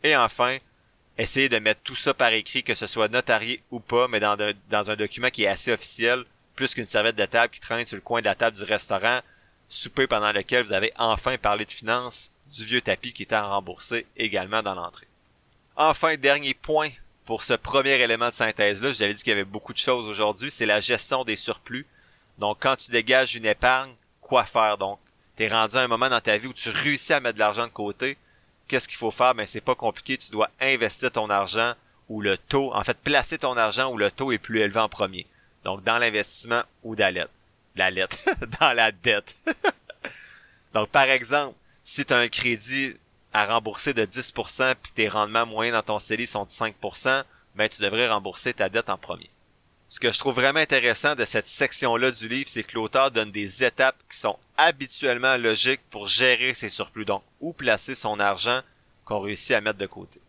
[0.05, 0.59] Et enfin,
[1.19, 4.38] essayez de mettre tout ça par écrit, que ce soit notarié ou pas, mais dans
[4.88, 8.03] un, document qui est assez officiel, plus qu'une serviette de table qui traîne sur le
[8.03, 9.19] coin de la table du restaurant,
[9.69, 13.49] souper pendant lequel vous avez enfin parlé de finances, du vieux tapis qui était à
[13.49, 15.09] rembourser également dans l'entrée.
[15.75, 16.90] Enfin, dernier point
[17.25, 20.53] pour ce premier élément de synthèse-là, j'avais dit qu'il y avait beaucoup de choses aujourd'hui,
[20.53, 21.85] c'est la gestion des surplus.
[22.38, 23.93] Donc, quand tu dégages une épargne,
[24.31, 25.01] quoi faire donc?
[25.35, 27.66] T'es rendu à un moment dans ta vie où tu réussis à mettre de l'argent
[27.66, 28.16] de côté.
[28.69, 29.35] Qu'est-ce qu'il faut faire?
[29.35, 30.16] Ben, c'est pas compliqué.
[30.16, 31.75] Tu dois investir ton argent
[32.09, 34.88] où le taux, en fait, placer ton argent où le taux est plus élevé en
[34.88, 35.27] premier.
[35.64, 37.27] Donc, dans l'investissement ou dans la
[37.75, 38.19] La lettre.
[38.61, 39.35] dans la dette.
[40.75, 42.95] donc, par exemple, si tu as un crédit
[43.33, 47.25] à rembourser de 10% puis tes rendements moyens dans ton CELI sont de 5%,
[47.57, 49.29] ben tu devrais rembourser ta dette en premier.
[49.90, 53.33] Ce que je trouve vraiment intéressant de cette section-là du livre, c'est que l'auteur donne
[53.33, 58.61] des étapes qui sont habituellement logiques pour gérer ses surplus, donc où placer son argent
[59.05, 60.20] qu'on réussit à mettre de côté.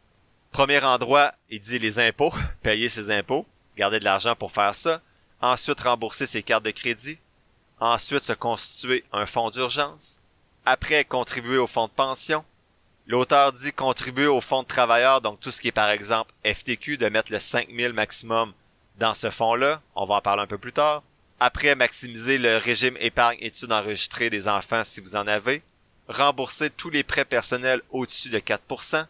[0.52, 3.46] Premier endroit, il dit les impôts, payer ses impôts,
[3.78, 5.00] garder de l'argent pour faire ça,
[5.42, 7.20] ensuite rembourser ses cartes de crédit,
[7.80, 10.22] ensuite se constituer un fonds d'urgence,
[10.66, 12.44] après contribuer au fonds de pension,
[13.08, 16.98] L'auteur dit contribuer au fonds de travailleurs, donc tout ce qui est par exemple FTQ,
[16.98, 18.54] de mettre le 5000 maximum
[18.98, 19.82] dans ce fonds-là.
[19.96, 21.04] On va en parler un peu plus tard.
[21.40, 25.64] Après, maximiser le régime épargne études enregistrées des enfants si vous en avez.
[26.08, 29.06] Rembourser tous les prêts personnels au-dessus de 4%.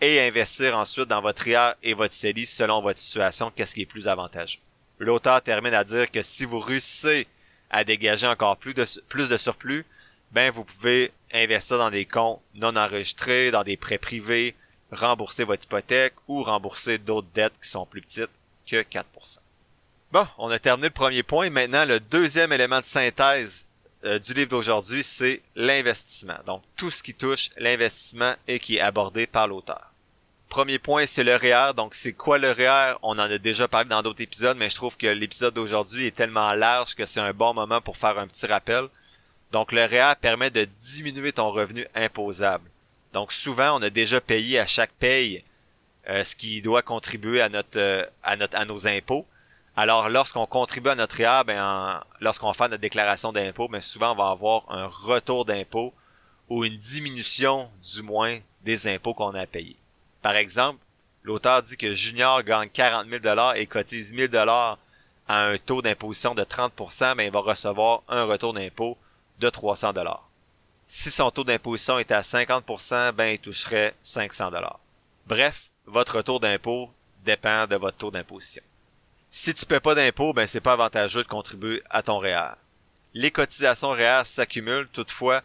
[0.00, 3.86] Et investir ensuite dans votre IR et votre CELI selon votre situation, qu'est-ce qui est
[3.86, 4.58] plus avantageux.
[4.98, 7.26] L'auteur termine à dire que si vous réussissez
[7.70, 9.86] à dégager encore plus de, plus de surplus,
[10.32, 14.54] ben vous pouvez investir dans des comptes non enregistrés, dans des prêts privés,
[14.90, 18.30] rembourser votre hypothèque ou rembourser d'autres dettes qui sont plus petites
[18.66, 19.04] que 4%.
[20.12, 21.50] Bon, on a terminé le premier point.
[21.50, 23.66] Maintenant, le deuxième élément de synthèse
[24.04, 26.38] euh, du livre d'aujourd'hui, c'est l'investissement.
[26.46, 29.90] Donc, tout ce qui touche l'investissement et qui est abordé par l'auteur.
[30.48, 31.72] Premier point, c'est le REER.
[31.74, 32.96] Donc, c'est quoi le REER?
[33.02, 36.14] On en a déjà parlé dans d'autres épisodes, mais je trouve que l'épisode d'aujourd'hui est
[36.14, 38.88] tellement large que c'est un bon moment pour faire un petit rappel.
[39.54, 42.68] Donc le REER permet de diminuer ton revenu imposable.
[43.12, 45.44] Donc souvent, on a déjà payé à chaque paye
[46.06, 49.26] ce qui doit contribuer à notre, euh, à notre à nos impôts.
[49.76, 54.16] Alors lorsqu'on contribue à notre REER, ben lorsqu'on fait notre déclaration d'impôt, ben souvent on
[54.16, 55.92] va avoir un retour d'impôt
[56.48, 59.76] ou une diminution du moins des impôts qu'on a payés.
[60.22, 60.78] Par exemple,
[61.22, 64.78] l'auteur dit que Junior gagne 40 000 dollars et cotise 1000 dollars
[65.26, 68.96] à un taux d'imposition de 30%, mais il va recevoir un retour d'impôt
[69.40, 70.28] de 300 dollars.
[70.86, 74.78] Si son taux d'imposition était à 50%, ben il toucherait 500 dollars.
[75.26, 76.90] Bref, votre taux d'impôt
[77.24, 78.62] dépend de votre taux d'imposition.
[79.30, 82.52] Si tu paies pas d'impôt, ben c'est pas avantageux de contribuer à ton REER.
[82.52, 82.56] E
[83.14, 85.42] Les cotisations REER e s'accumulent, toutefois,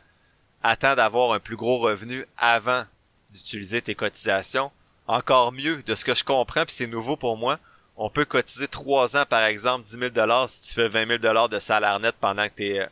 [0.62, 2.86] attends d'avoir un plus gros revenu avant
[3.32, 4.71] d'utiliser tes cotisations.
[5.08, 7.60] Encore mieux, de ce que je comprends, puis c'est nouveau pour moi,
[7.97, 11.17] on peut cotiser trois ans, par exemple, 10 000 dollars si tu fais 20 000
[11.19, 12.88] dollars de salaire net pendant que tu es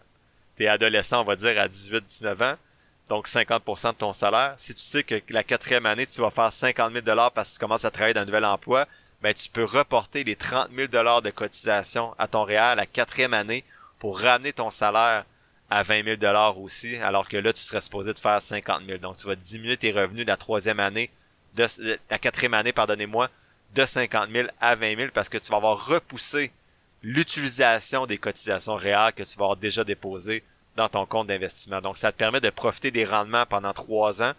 [0.57, 2.57] t'es adolescent, on va dire, à 18-19 ans,
[3.10, 4.54] donc 50% de ton salaire.
[4.58, 7.54] Si tu sais que la quatrième année, tu vas faire 50 000 dollars parce que
[7.56, 8.88] tu commences à travailler dans un nouvel emploi,
[9.22, 13.34] ben tu peux reporter les 30 000 dollars de cotisation à ton réel la quatrième
[13.34, 13.63] année
[14.00, 15.26] pour ramener ton salaire
[15.70, 19.00] à 20 000 dollars aussi, alors que là, tu serais supposé de faire 50 000.
[19.00, 21.10] Donc, tu vas diminuer tes revenus de la troisième année,
[21.56, 21.67] de
[22.10, 23.30] la quatrième année, pardonnez-moi,
[23.76, 26.52] de 50 000 à 20 000 parce que tu vas avoir repoussé
[27.04, 30.43] l'utilisation des cotisations réelles que tu vas avoir déjà déposées
[30.77, 31.81] dans ton compte d'investissement.
[31.81, 34.33] Donc, ça te permet de profiter des rendements pendant trois ans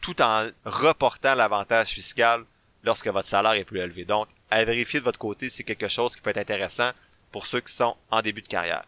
[0.00, 2.44] tout en reportant l'avantage fiscal
[2.84, 4.04] lorsque votre salaire est plus élevé.
[4.04, 6.92] Donc, à vérifier de votre côté, c'est quelque chose qui peut être intéressant
[7.32, 8.84] pour ceux qui sont en début de carrière.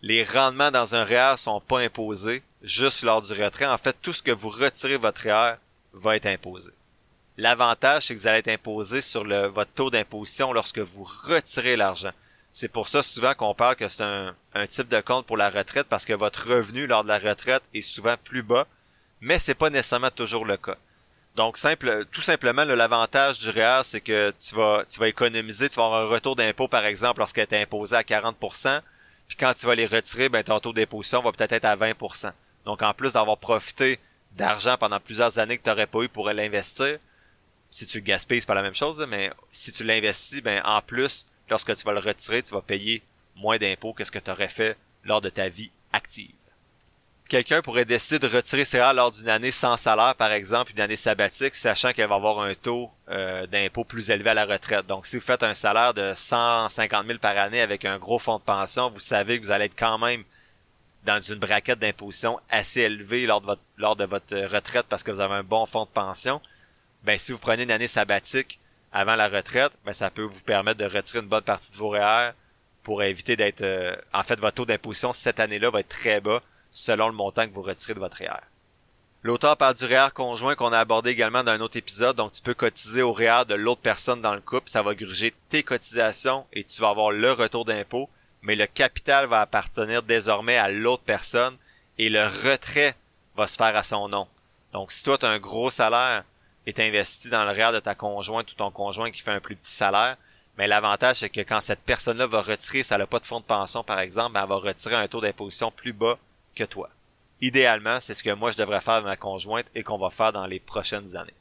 [0.00, 3.66] Les rendements dans un REER sont pas imposés juste lors du retrait.
[3.66, 5.56] En fait, tout ce que vous retirez votre REER
[5.92, 6.72] va être imposé.
[7.36, 12.12] L'avantage, c'est que vous allez être imposé sur votre taux d'imposition lorsque vous retirez l'argent.
[12.52, 14.34] C'est pour ça souvent qu'on parle que c'est un,
[14.68, 17.80] type de compte pour la retraite parce que votre revenu lors de la retraite est
[17.80, 18.66] souvent plus bas,
[19.20, 20.76] mais c'est pas nécessairement toujours le cas.
[21.34, 25.76] Donc simple, tout simplement l'avantage du REER, c'est que tu vas tu vas économiser, tu
[25.76, 28.80] vas avoir un retour d'impôt par exemple lorsqu'elle est imposée à 40%,
[29.28, 32.32] puis quand tu vas les retirer, ben ton taux d'imposition va peut-être être à 20%.
[32.66, 33.98] Donc en plus d'avoir profité
[34.32, 36.98] d'argent pendant plusieurs années que tu n'aurais pas eu pour l'investir,
[37.70, 40.82] si tu le gaspilles, c'est pas la même chose, mais si tu l'investis, ben en
[40.82, 43.02] plus, lorsque tu vas le retirer, tu vas payer
[43.36, 46.34] moins d'impôts que ce que tu aurais fait lors de ta vie active.
[47.28, 50.80] Quelqu'un pourrait décider de retirer ses REER lors d'une année sans salaire, par exemple, une
[50.80, 54.86] année sabbatique, sachant qu'elle va avoir un taux euh, d'impôt plus élevé à la retraite.
[54.86, 58.38] Donc, si vous faites un salaire de 150 000 par année avec un gros fonds
[58.38, 60.24] de pension, vous savez que vous allez être quand même
[61.04, 65.10] dans une braquette d'imposition assez élevée lors de votre, lors de votre retraite parce que
[65.10, 66.40] vous avez un bon fonds de pension,
[67.02, 68.58] ben si vous prenez une année sabbatique
[68.92, 71.90] avant la retraite, ben ça peut vous permettre de retirer une bonne partie de vos
[71.90, 72.32] REER
[72.82, 76.42] pour éviter d'être euh, en fait votre taux d'imposition cette année-là va être très bas
[76.70, 78.40] selon le montant que vous retirez de votre REER.
[79.22, 82.42] L'auteur parle du REER conjoint qu'on a abordé également dans un autre épisode, donc tu
[82.42, 86.44] peux cotiser au REER de l'autre personne dans le couple, ça va gruger tes cotisations
[86.52, 88.10] et tu vas avoir le retour d'impôt,
[88.42, 91.56] mais le capital va appartenir désormais à l'autre personne
[91.98, 92.96] et le retrait
[93.36, 94.26] va se faire à son nom.
[94.72, 96.24] Donc si toi tu as un gros salaire
[96.66, 99.56] et investi dans le REER de ta conjointe ou ton conjoint qui fait un plus
[99.56, 100.16] petit salaire,
[100.58, 103.44] mais l'avantage c'est que quand cette personne-là va retirer, ça n'a pas de fonds de
[103.44, 106.18] pension par exemple, ben, elle va retirer un taux d'imposition plus bas
[106.54, 106.90] que toi.
[107.40, 110.32] Idéalement, c'est ce que moi je devrais faire avec ma conjointe et qu'on va faire
[110.32, 111.34] dans les prochaines années.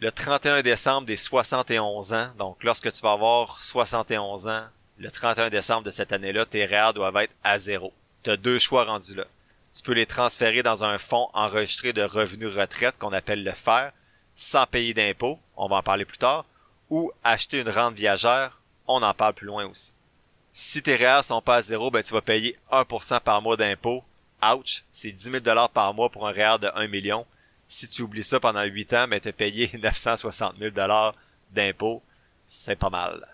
[0.00, 4.64] Le 31 décembre des 71 ans, donc lorsque tu vas avoir 71 ans,
[4.98, 7.92] le 31 décembre de cette année-là, tes REER doivent être à zéro.
[8.24, 9.24] Tu as deux choix rendus là.
[9.74, 13.90] Tu peux les transférer dans un fonds enregistré de revenus retraite qu'on appelle le FER,
[14.38, 16.44] sans payer d'impôts, on va en parler plus tard,
[16.90, 19.94] ou acheter une rente viagère, on en parle plus loin aussi.
[20.52, 24.04] Si tes REER sont pas à zéro, ben tu vas payer 1% par mois d'impôts
[24.40, 27.26] ouch, c'est 10 000 dollars par mois pour un REER de 1 million.
[27.66, 31.14] Si tu oublies ça pendant 8 ans, mais tu as payé 960 000 dollars
[31.50, 32.00] d'impôts,
[32.46, 33.26] c'est pas mal.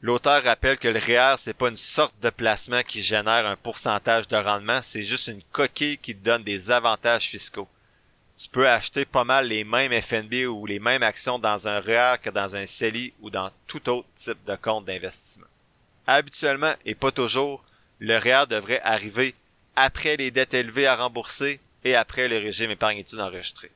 [0.00, 4.28] L'auteur rappelle que le REER, c'est pas une sorte de placement qui génère un pourcentage
[4.28, 7.68] de rendement, c'est juste une coquille qui te donne des avantages fiscaux.
[8.38, 12.16] Tu peux acheter pas mal les mêmes FNB ou les mêmes actions dans un REER
[12.22, 15.46] que dans un CELI ou dans tout autre type de compte d'investissement.
[16.06, 17.64] Habituellement, et pas toujours,
[17.98, 19.32] le REER devrait arriver
[19.74, 23.70] après les dettes élevées à rembourser et après le régime épargne études enregistré.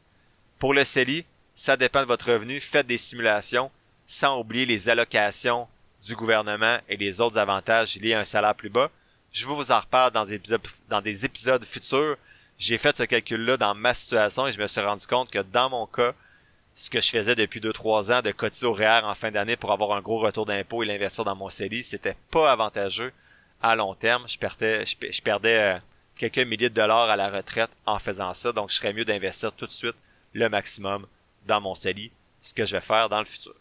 [0.59, 3.71] Pour le CELI, ça dépend de votre revenu, faites des simulations
[4.07, 5.69] sans oublier les allocations
[6.05, 8.91] du gouvernement et les autres avantages liés à un salaire plus bas.
[9.33, 12.17] Je vous en reparle dans des épisodes futurs.
[12.61, 15.71] J'ai fait ce calcul-là dans ma situation et je me suis rendu compte que dans
[15.71, 16.13] mon cas,
[16.77, 19.73] ce que je faisais depuis 2-3 ans de cotiser au REER en fin d'année pour
[19.73, 23.15] avoir un gros retour d'impôt et l'investir dans mon CELI, c'était pas avantageux
[23.63, 24.29] à long terme.
[24.29, 24.95] Je perdais, je,
[25.27, 25.79] euh,
[26.17, 28.53] quelques milliers de dollars à la retraite en faisant ça.
[28.53, 29.97] Donc, je serais mieux d'investir tout de suite
[30.35, 31.07] le maximum
[31.47, 33.55] dans mon CELI, ce que je vais faire dans le futur.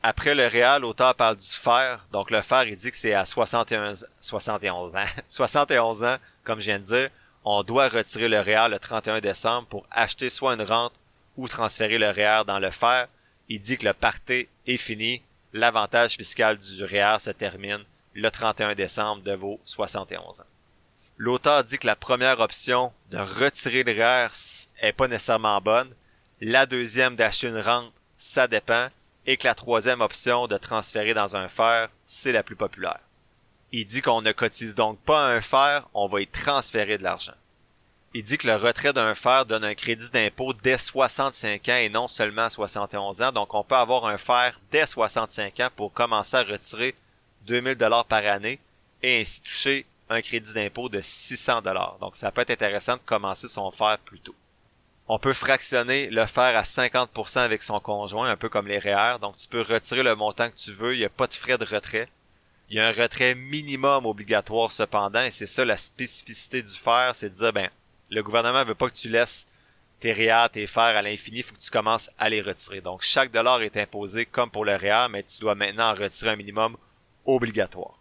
[0.00, 2.06] Après le réel, l'auteur parle du fer.
[2.12, 5.04] Donc, le fer, il dit que c'est à 71, 71 ans.
[5.28, 7.10] 71 ans, comme je viens de dire.
[7.50, 10.92] On doit retirer le réel le 31 décembre pour acheter soit une rente
[11.38, 13.08] ou transférer le REER dans le fer.
[13.48, 15.22] Il dit que le parté est fini.
[15.54, 20.44] L'avantage fiscal du REER se termine le 31 décembre de vos 71 ans.
[21.16, 24.28] L'auteur dit que la première option de retirer le REER
[24.82, 25.88] est pas nécessairement bonne.
[26.42, 28.88] La deuxième d'acheter une rente, ça dépend.
[29.24, 33.00] Et que la troisième option de transférer dans un fer, c'est la plus populaire.
[33.72, 37.37] Il dit qu'on ne cotise donc pas un fer, on va y transférer de l'argent.
[38.18, 41.88] Il dit que le retrait d'un fer donne un crédit d'impôt dès 65 ans et
[41.88, 43.30] non seulement 71 ans.
[43.30, 46.96] Donc on peut avoir un fer dès 65 ans pour commencer à retirer
[47.42, 48.58] 2000 dollars par année
[49.04, 51.96] et ainsi toucher un crédit d'impôt de 600 dollars.
[52.00, 54.34] Donc ça peut être intéressant de commencer son fer plus tôt.
[55.06, 59.20] On peut fractionner le fer à 50% avec son conjoint, un peu comme les REER.
[59.20, 61.56] Donc tu peux retirer le montant que tu veux, il n'y a pas de frais
[61.56, 62.08] de retrait.
[62.68, 67.12] Il y a un retrait minimum obligatoire cependant, et c'est ça la spécificité du fer,
[67.14, 67.70] c'est de dire ben
[68.10, 69.46] le gouvernement veut pas que tu laisses
[70.00, 72.80] tes REER, tes fers à l'infini, faut que tu commences à les retirer.
[72.80, 76.30] Donc chaque dollar est imposé comme pour le REER, mais tu dois maintenant en retirer
[76.30, 76.76] un minimum
[77.26, 77.98] obligatoire.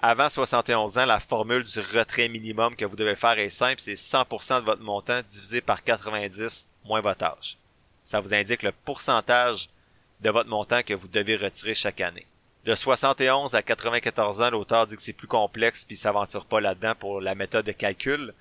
[0.00, 3.94] Avant 71 ans, la formule du retrait minimum que vous devez faire est simple, c'est
[3.94, 7.56] 100% de votre montant divisé par 90 moins votre âge.
[8.04, 9.68] Ça vous indique le pourcentage
[10.20, 12.26] de votre montant que vous devez retirer chaque année.
[12.64, 16.94] De 71 à 94 ans, l'auteur dit que c'est plus complexe puis s'aventure pas là-dedans
[16.98, 18.34] pour la méthode de calcul.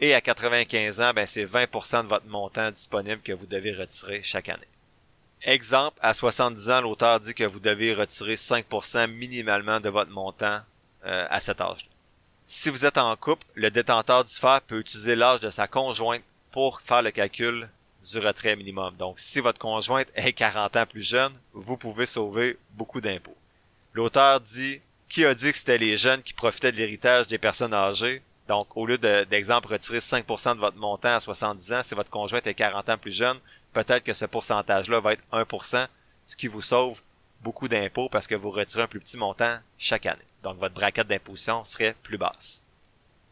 [0.00, 4.22] Et à 95 ans, ben c'est 20% de votre montant disponible que vous devez retirer
[4.22, 4.66] chaque année.
[5.42, 10.60] Exemple, à 70 ans, l'auteur dit que vous devez retirer 5% minimalement de votre montant
[11.04, 11.88] euh, à cet âge.
[12.46, 16.22] Si vous êtes en couple, le détenteur du fer peut utiliser l'âge de sa conjointe
[16.50, 17.68] pour faire le calcul
[18.10, 18.96] du retrait minimum.
[18.96, 23.36] Donc, si votre conjointe est 40 ans plus jeune, vous pouvez sauver beaucoup d'impôts.
[23.92, 27.74] L'auteur dit, qui a dit que c'était les jeunes qui profitaient de l'héritage des personnes
[27.74, 28.22] âgées?
[28.50, 32.48] Donc, au lieu d'exemple, retirer 5% de votre montant à 70 ans, si votre conjointe
[32.48, 33.38] est 40 ans plus jeune,
[33.72, 35.86] peut-être que ce pourcentage-là va être 1%,
[36.26, 37.00] ce qui vous sauve
[37.42, 40.18] beaucoup d'impôts parce que vous retirez un plus petit montant chaque année.
[40.42, 42.60] Donc votre braquette d'imposition serait plus basse.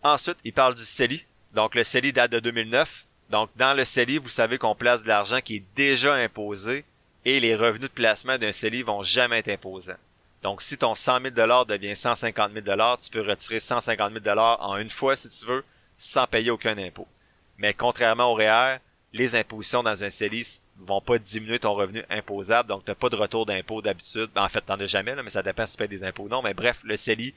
[0.05, 1.27] Ensuite, il parle du CELI.
[1.53, 3.05] Donc le CELI date de 2009.
[3.31, 6.85] Donc dans le CELI, vous savez qu'on place de l'argent qui est déjà imposé
[7.25, 9.95] et les revenus de placement d'un CELI vont jamais être imposés.
[10.43, 12.65] Donc si ton 100 000 devient 150 000
[13.03, 15.65] tu peux retirer 150 000 en une fois si tu veux,
[15.97, 17.09] sans payer aucun impôt.
[17.59, 18.79] Mais contrairement au REER,
[19.13, 23.17] les impositions dans un CELI vont pas diminuer ton revenu imposable, donc t'as pas de
[23.17, 24.31] retour d'impôt d'habitude.
[24.35, 26.29] Ben, en fait, t'en as jamais, mais ça dépend si tu payes des impôts ou
[26.29, 26.43] non.
[26.43, 27.35] Mais bref, le CELI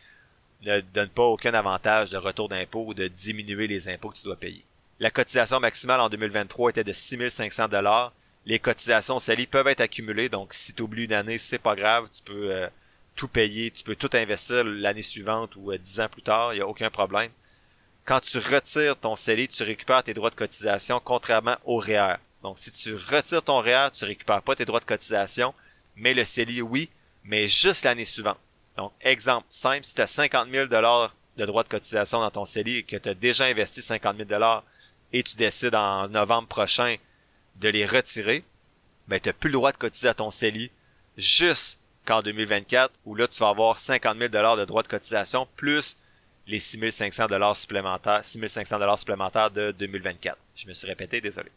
[0.64, 4.24] ne donne pas aucun avantage de retour d'impôt ou de diminuer les impôts que tu
[4.24, 4.64] dois payer.
[5.00, 8.14] La cotisation maximale en 2023 était de 6500 dollars.
[8.46, 12.08] Les cotisations CELI peuvent être accumulées, donc si tu oublies une année, c'est pas grave,
[12.14, 12.68] tu peux euh,
[13.22, 16.56] tout payer, tu peux tout investir l'année suivante ou euh, dix ans plus tard, il
[16.56, 17.30] n'y a aucun problème.
[18.04, 22.16] Quand tu retires ton CELI, tu récupères tes droits de cotisation contrairement au REER.
[22.42, 25.54] Donc si tu retires ton REER, tu récupères pas tes droits de cotisation,
[25.96, 26.90] mais le CELI oui,
[27.24, 28.40] mais juste l'année suivante.
[28.76, 32.46] Donc exemple simple, si tu as 50 000 dollars de droits de cotisation dans ton
[32.46, 34.64] CELI et que tu as déjà investi 50 000 dollars
[35.14, 36.96] et tu décides en novembre prochain
[37.58, 38.44] de les retirer,
[39.08, 40.72] ben tu n'as plus le droit de cotiser à ton CELI
[41.18, 45.48] juste qu'en 2024, où là tu vas avoir 50 000 dollars de droits de cotisation
[45.56, 45.98] plus
[46.48, 50.38] les 6500 dollars supplémentaires, 6500 dollars supplémentaires de 2024.
[50.56, 51.52] Je me suis répété, désolé.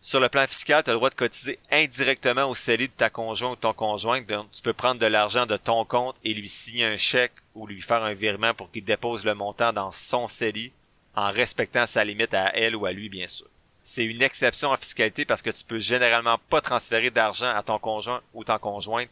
[0.00, 3.10] Sur le plan fiscal, tu as le droit de cotiser indirectement au CELI de ta
[3.10, 4.22] conjointe ou ton conjoint.
[4.22, 7.82] Tu peux prendre de l'argent de ton compte et lui signer un chèque ou lui
[7.82, 10.72] faire un virement pour qu'il dépose le montant dans son CELI
[11.16, 13.46] en respectant sa limite à elle ou à lui, bien sûr.
[13.82, 17.78] C'est une exception en fiscalité parce que tu peux généralement pas transférer d'argent à ton
[17.78, 19.08] conjoint ou ton conjointe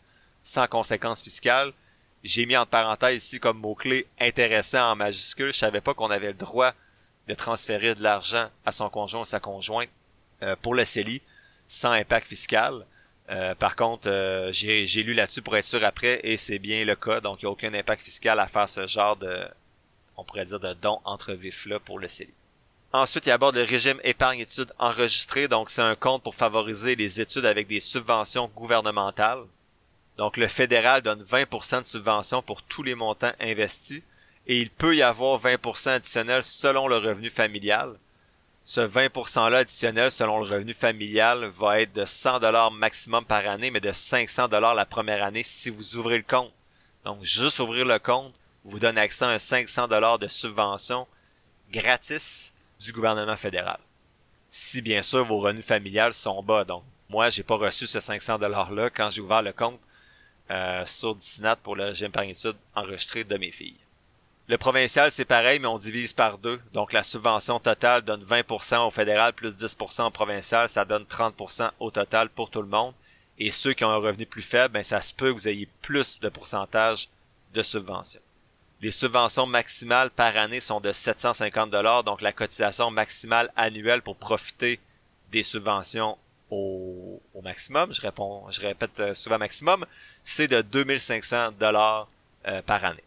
[0.47, 1.73] sans conséquences fiscales.
[2.23, 5.53] J'ai mis en parenthèse ici comme mot-clé intéressant en majuscule.
[5.53, 6.73] Je savais pas qu'on avait le droit
[7.27, 9.91] de transférer de l'argent à son conjoint ou sa conjointe
[10.43, 11.21] euh, pour le CELI
[11.67, 12.87] sans impact fiscal.
[13.29, 16.95] Euh, par contre, euh, j'ai lu là-dessus pour être sûr après et c'est bien le
[16.95, 17.21] cas.
[17.21, 19.49] Donc, il n'y a aucun impact fiscal à faire ce genre de,
[20.17, 22.33] on pourrait dire, de don entre vifs là pour le CELI.
[22.93, 25.49] Ensuite, il aborde le régime épargne-études enregistré.
[25.49, 29.43] Donc, c'est un compte pour favoriser les études avec des subventions gouvernementales.
[30.19, 34.03] Donc, le fédéral donne 20% de subventions pour tous les montants investis
[34.47, 37.97] et il peut y avoir 20% additionnel selon le revenu familial
[38.67, 43.71] ce 20%-là additionnel selon le revenu familial va être de 100 dollars maximum par année,
[43.71, 46.51] mais de 500 dollars la première année si vous ouvrez le compte.
[47.05, 51.07] Donc, juste ouvrir le compte vous donne accès à un 500 dollars de subvention
[51.71, 53.79] gratis du gouvernement fédéral.
[54.49, 56.65] Si bien sûr vos revenus familiales sont bas.
[56.65, 59.79] Donc, moi, j'ai pas reçu ce 500 dollars-là quand j'ai ouvert le compte
[60.51, 62.25] euh, sur Disnat pour le régime par
[62.75, 63.77] enregistré de mes filles.
[64.49, 66.61] Le provincial, c'est pareil, mais on divise par deux.
[66.73, 70.69] Donc, la subvention totale donne 20% au fédéral plus 10% au provincial.
[70.69, 72.95] Ça donne 30% au total pour tout le monde.
[73.39, 75.69] Et ceux qui ont un revenu plus faible, ben, ça se peut que vous ayez
[75.83, 77.09] plus de pourcentage
[77.55, 78.21] de subvention.
[78.81, 84.17] Les subventions maximales par année sont de 750 dollars, donc la cotisation maximale annuelle pour
[84.17, 84.79] profiter
[85.33, 86.19] des subventions
[86.51, 89.87] au, maximum, je réponds, je répète euh, souvent maximum,
[90.25, 92.09] c'est de 2500 dollars
[92.47, 93.03] euh, par année.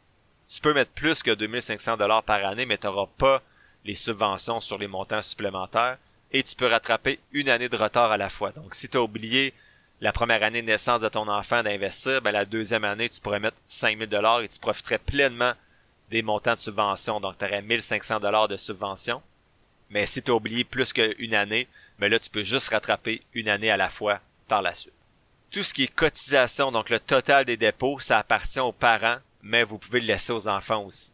[0.48, 3.42] Tu peux mettre plus que 2500 dollars par année, mais tu n'auras pas
[3.86, 5.98] les subventions sur les montants supplémentaires
[6.32, 8.52] et tu peux rattraper une année de retard à la fois.
[8.52, 9.54] Donc, si tu as oublié
[10.02, 13.40] la première année de naissance de ton enfant d'investir, ben, la deuxième année, tu pourrais
[13.40, 15.54] mettre 5000 dollars et tu profiterais pleinement
[16.10, 17.20] des montants de subvention.
[17.20, 19.22] Donc, tu aurais 1500 dollars de subvention.
[19.90, 21.68] Mais si tu as oublié plus qu'une année,
[22.00, 24.94] ben là, tu peux juste rattraper une année à la fois par la suite.
[25.52, 29.64] Tout ce qui est cotisation, donc le total des dépôts, ça appartient aux parents mais
[29.64, 31.12] vous pouvez le laisser aux enfants aussi.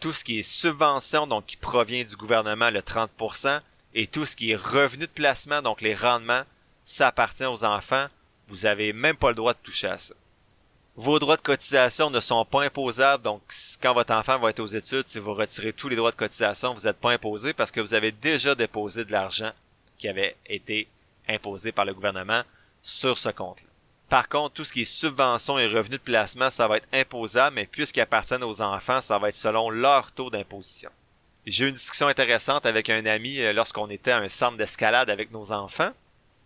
[0.00, 3.60] Tout ce qui est subvention, donc qui provient du gouvernement, le 30%,
[3.94, 6.44] et tout ce qui est revenu de placement, donc les rendements,
[6.84, 8.06] ça appartient aux enfants.
[8.48, 10.14] Vous avez même pas le droit de toucher à ça.
[10.96, 13.42] Vos droits de cotisation ne sont pas imposables, donc
[13.80, 16.74] quand votre enfant va être aux études, si vous retirez tous les droits de cotisation,
[16.74, 19.52] vous n'êtes pas imposé parce que vous avez déjà déposé de l'argent
[19.98, 20.88] qui avait été
[21.28, 22.42] imposé par le gouvernement
[22.82, 23.68] sur ce compte-là.
[24.08, 27.56] Par contre, tout ce qui est subvention et revenus de placement, ça va être imposable,
[27.56, 30.90] mais puisqu'ils appartiennent aux enfants, ça va être selon leur taux d'imposition.
[31.44, 35.10] J'ai eu une discussion intéressante avec un ami euh, lorsqu'on était à un centre d'escalade
[35.10, 35.92] avec nos enfants.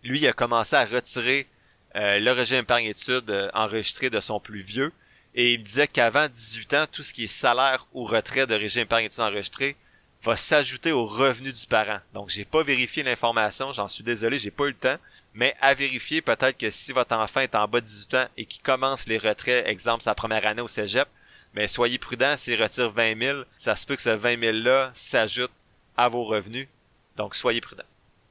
[0.03, 1.47] Lui, il a commencé à retirer
[1.95, 4.91] euh, le régime épargne-études euh, enregistré de son plus vieux,
[5.35, 8.83] et il disait qu'avant 18 ans, tout ce qui est salaire ou retrait de régime
[8.83, 9.75] épargne-études enregistré
[10.23, 11.99] va s'ajouter au revenu du parent.
[12.13, 14.97] Donc, j'ai pas vérifié l'information, j'en suis désolé, j'ai pas eu le temps,
[15.33, 18.45] mais à vérifier peut-être que si votre enfant est en bas de 18 ans et
[18.45, 21.07] qu'il commence les retraits, exemple sa première année au cégep,
[21.53, 25.51] mais soyez prudent, s'il retire 20 000, ça se peut que ce 20 000-là s'ajoute
[25.97, 26.67] à vos revenus,
[27.15, 27.83] donc soyez prudent.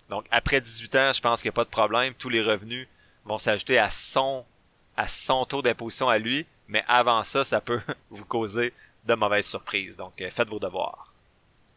[0.09, 2.89] Donc après 18 ans, je pense qu'il n'y a pas de problème, tous les revenus
[3.25, 4.45] vont s'ajouter à son
[4.97, 7.81] à son taux d'imposition à lui, mais avant ça, ça peut
[8.11, 8.75] vous causer
[9.05, 9.97] de mauvaises surprises.
[9.97, 11.12] Donc euh, faites vos devoirs.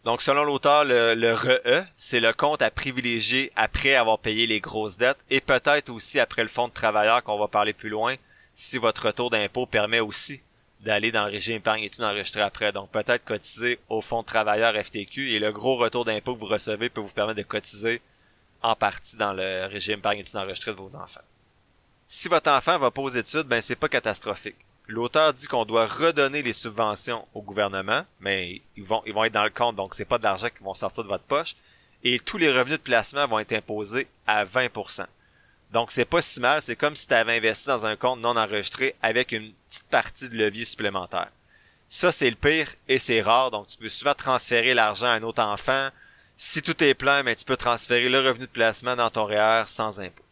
[0.05, 4.97] Donc, selon l'auteur, le, RE, c'est le compte à privilégier après avoir payé les grosses
[4.97, 8.15] dettes et peut-être aussi après le fonds de travailleur qu'on va parler plus loin,
[8.53, 10.41] si votre retour d'impôt permet aussi
[10.81, 12.71] d'aller dans le régime épargne études enregistré après.
[12.71, 16.45] Donc peut-être cotiser au fonds de travailleur FTQ et le gros retour d'impôt que vous
[16.45, 17.99] recevez peut vous permettre de cotiser
[18.61, 21.21] en partie dans le régime épargne études enregistré de vos enfants.
[22.05, 24.64] Si votre enfant va pas aux études, ben c'est pas catastrophique.
[24.87, 29.33] L'auteur dit qu'on doit redonner les subventions au gouvernement, mais ils vont, ils vont être
[29.33, 31.55] dans le compte, donc c'est pas de l'argent qui vont sortir de votre poche.
[32.03, 35.07] Et tous les revenus de placement vont être imposés à 20%.
[35.71, 38.37] Donc c'est pas si mal, c'est comme si tu avais investi dans un compte non
[38.37, 41.29] enregistré avec une petite partie de levier supplémentaire.
[41.89, 45.23] Ça c'est le pire et c'est rare, donc tu peux souvent transférer l'argent à un
[45.23, 45.89] autre enfant.
[46.37, 49.63] Si tout est plein, mais tu peux transférer le revenu de placement dans ton REER
[49.67, 50.24] sans impôt.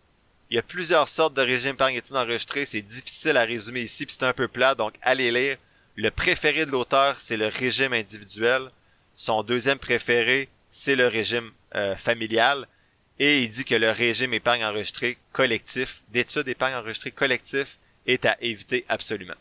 [0.53, 4.05] Il y a plusieurs sortes de régimes épargne études enregistrés, c'est difficile à résumer ici,
[4.05, 5.57] puis c'est un peu plat, donc allez lire.
[5.95, 8.69] Le préféré de l'auteur, c'est le régime individuel.
[9.15, 12.67] Son deuxième préféré, c'est le régime euh, familial.
[13.17, 18.37] Et il dit que le régime épargne enregistré collectif, d'études épargne enregistré collectif, est à
[18.39, 19.33] éviter absolument.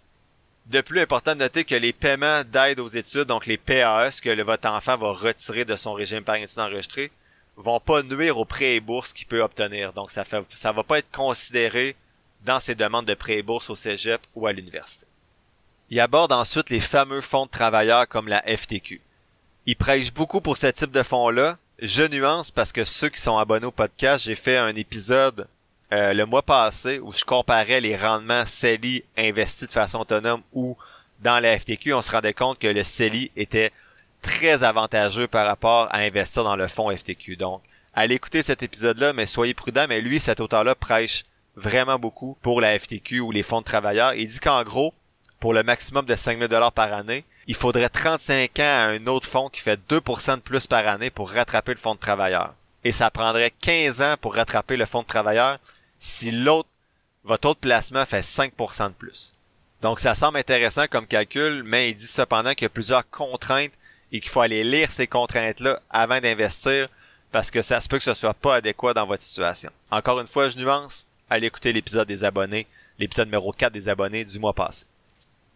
[0.64, 4.22] De plus, important de noter que les paiements d'aide aux études, donc les PAE, ce
[4.22, 7.10] que votre enfant va retirer de son régime épargne études enregistré,
[7.56, 9.92] vont pas nuire aux prêts et bourses qu'il peut obtenir.
[9.92, 11.96] Donc ça fait, ça va pas être considéré
[12.44, 15.06] dans ses demandes de prêts et bourses au cégep ou à l'université.
[15.90, 19.00] Il aborde ensuite les fameux fonds de travailleurs comme la FTQ.
[19.66, 21.58] Il prêche beaucoup pour ce type de fonds-là.
[21.78, 25.46] Je nuance parce que ceux qui sont abonnés au podcast, j'ai fait un épisode
[25.92, 30.76] euh, le mois passé où je comparais les rendements CELI investis de façon autonome ou
[31.20, 31.92] dans la FTQ.
[31.92, 33.72] On se rendait compte que le CELI était
[34.22, 37.36] très avantageux par rapport à investir dans le fonds FTQ.
[37.36, 37.62] Donc,
[37.92, 41.24] allez écouter cet épisode-là, mais soyez prudents, mais lui, cet auteur-là prêche
[41.56, 44.14] vraiment beaucoup pour la FTQ ou les fonds de travailleurs.
[44.14, 44.94] Il dit qu'en gros,
[45.40, 49.28] pour le maximum de 5000 dollars par année, il faudrait 35 ans à un autre
[49.28, 52.54] fonds qui fait 2% de plus par année pour rattraper le fonds de travailleurs.
[52.84, 55.58] Et ça prendrait 15 ans pour rattraper le fonds de travailleurs
[55.98, 56.68] si l'autre,
[57.24, 59.32] votre autre placement fait 5% de plus.
[59.82, 63.72] Donc ça semble intéressant comme calcul, mais il dit cependant qu'il y a plusieurs contraintes
[64.12, 66.88] et qu'il faut aller lire ces contraintes-là avant d'investir
[67.32, 69.70] parce que ça se peut que ce soit pas adéquat dans votre situation.
[69.90, 72.66] Encore une fois, je nuance, allez écouter l'épisode des abonnés,
[72.98, 74.84] l'épisode numéro 4 des abonnés du mois passé.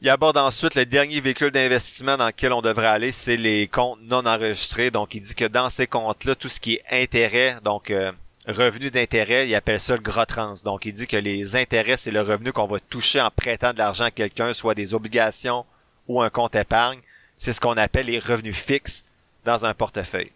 [0.02, 4.00] Il aborde ensuite le dernier véhicule d'investissement dans lequel on devrait aller, c'est les comptes
[4.02, 4.90] non enregistrés.
[4.90, 8.12] Donc, il dit que dans ces comptes-là, tout ce qui est intérêt, donc euh,
[8.46, 10.54] revenu d'intérêt, il appelle ça le gros trans.
[10.64, 13.78] Donc, il dit que les intérêts, c'est le revenu qu'on va toucher en prêtant de
[13.78, 15.64] l'argent à quelqu'un, soit des obligations
[16.08, 17.00] ou un compte épargne
[17.36, 19.04] c'est ce qu'on appelle les revenus fixes
[19.44, 20.32] dans un portefeuille.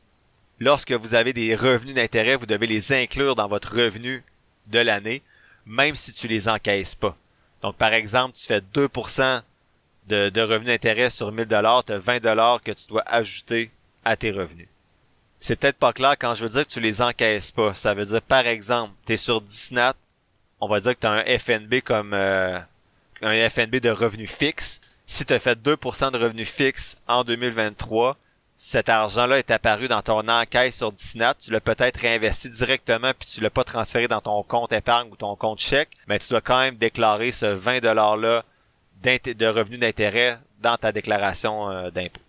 [0.59, 4.23] Lorsque vous avez des revenus d'intérêt, vous devez les inclure dans votre revenu
[4.67, 5.23] de l'année,
[5.65, 7.17] même si tu les encaisses pas.
[7.63, 9.43] Donc, par exemple, tu fais 2%
[10.09, 13.71] de, de revenus d'intérêt sur 1000 dollars, tu as 20 dollars que tu dois ajouter
[14.05, 14.69] à tes revenus.
[15.39, 17.73] C'est peut-être pas clair quand je veux dire que tu les encaisses pas.
[17.73, 19.95] Ça veut dire, par exemple, tu es sur 10 nat,
[20.61, 22.59] on va dire que tu as un FNB comme euh,
[23.23, 24.81] un FNB de revenus fixe
[25.11, 28.17] si tu as fait 2% de revenus fixes en 2023,
[28.57, 33.29] cet argent-là est apparu dans ton enquête sur Disney, tu l'as peut-être réinvesti directement puis
[33.29, 36.41] tu l'as pas transféré dans ton compte épargne ou ton compte chèque, mais tu dois
[36.41, 38.45] quand même déclarer ce 20 $-là
[39.03, 42.21] de revenus d'intérêt dans ta déclaration euh, d'impôt.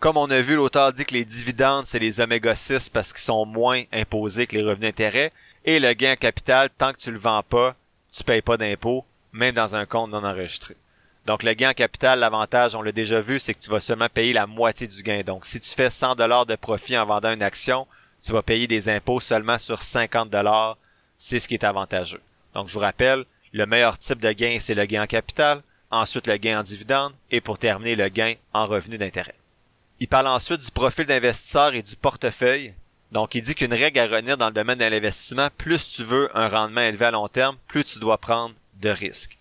[0.00, 3.22] Comme on a vu, l'auteur dit que les dividendes, c'est les oméga 6 parce qu'ils
[3.22, 5.32] sont moins imposés que les revenus d'intérêt.
[5.64, 7.76] Et le gain en capital, tant que tu le vends pas,
[8.12, 10.74] tu payes pas d'impôt, même dans un compte non enregistré.
[11.28, 14.08] Donc le gain en capital, l'avantage, on l'a déjà vu, c'est que tu vas seulement
[14.08, 15.20] payer la moitié du gain.
[15.20, 17.86] Donc si tu fais 100 dollars de profit en vendant une action,
[18.24, 20.78] tu vas payer des impôts seulement sur 50 dollars.
[21.18, 22.22] C'est ce qui est avantageux.
[22.54, 25.60] Donc je vous rappelle, le meilleur type de gain, c'est le gain en capital,
[25.90, 29.34] ensuite le gain en dividende et pour terminer le gain en revenu d'intérêt.
[30.00, 32.72] Il parle ensuite du profil d'investisseur et du portefeuille.
[33.12, 36.30] Donc il dit qu'une règle à retenir dans le domaine de l'investissement, plus tu veux
[36.34, 39.37] un rendement élevé à long terme, plus tu dois prendre de risques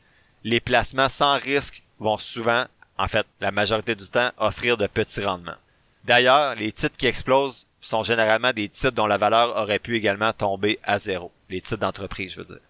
[0.48, 2.64] les placements sans risque vont souvent,
[2.98, 5.58] en fait, la majorité du temps, offrir de petits rendements.
[6.06, 10.32] D'ailleurs, les titres qui explosent sont généralement des titres dont la valeur aurait pu également
[10.32, 11.34] tomber à zéro.
[11.50, 12.62] Les titres d'entreprise, je veux dire.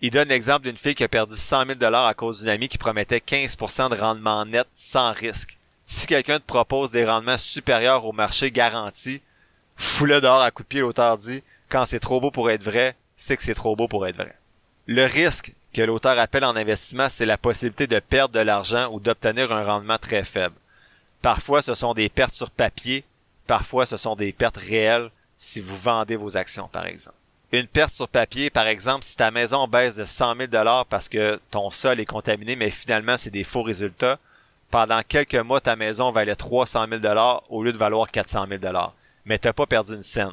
[0.00, 2.68] Il donne l'exemple d'une fille qui a perdu 100 000 dollars à cause d'une amie
[2.68, 5.58] qui promettait 15% de rendement net sans risque.
[5.86, 9.22] Si quelqu'un te propose des rendements supérieurs au marché garanti,
[9.76, 12.94] fous-le dehors à coup de pied, l'auteur dit, quand c'est trop beau pour être vrai,
[13.16, 14.38] c'est que c'est trop beau pour être vrai.
[14.86, 19.00] Le risque, que l'auteur appelle en investissement, c'est la possibilité de perdre de l'argent ou
[19.00, 20.54] d'obtenir un rendement très faible.
[21.20, 23.04] Parfois, ce sont des pertes sur papier,
[23.46, 27.16] parfois ce sont des pertes réelles si vous vendez vos actions, par exemple.
[27.52, 31.08] Une perte sur papier, par exemple, si ta maison baisse de 100 000 dollars parce
[31.08, 34.18] que ton sol est contaminé, mais finalement c'est des faux résultats,
[34.70, 38.60] pendant quelques mois ta maison valait 300 000 dollars au lieu de valoir 400 000
[38.60, 38.94] dollars.
[39.24, 40.32] Mais t'as pas perdu une scène.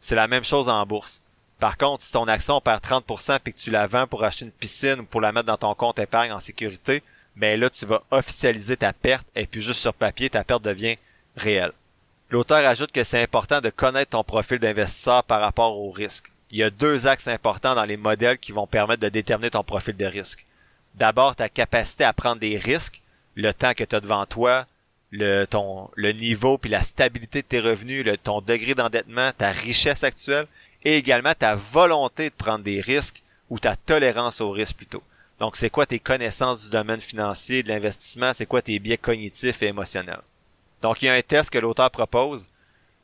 [0.00, 1.20] C'est la même chose en bourse.
[1.58, 4.52] Par contre, si ton action perd 30% puis que tu la vends pour acheter une
[4.52, 7.02] piscine ou pour la mettre dans ton compte épargne en sécurité,
[7.36, 10.96] ben là, tu vas officialiser ta perte et puis juste sur papier, ta perte devient
[11.36, 11.72] réelle.
[12.30, 16.30] L'auteur ajoute que c'est important de connaître ton profil d'investisseur par rapport au risque.
[16.50, 19.64] Il y a deux axes importants dans les modèles qui vont permettre de déterminer ton
[19.64, 20.44] profil de risque.
[20.94, 23.00] D'abord, ta capacité à prendre des risques,
[23.34, 24.66] le temps que tu as devant toi,
[25.10, 29.52] le, ton, le niveau puis la stabilité de tes revenus, le, ton degré d'endettement, ta
[29.52, 30.46] richesse actuelle,
[30.88, 35.02] et également ta volonté de prendre des risques ou ta tolérance au risque plutôt.
[35.38, 39.62] Donc, c'est quoi tes connaissances du domaine financier, de l'investissement, c'est quoi tes biais cognitifs
[39.62, 40.22] et émotionnels?
[40.80, 42.48] Donc, il y a un test que l'auteur propose.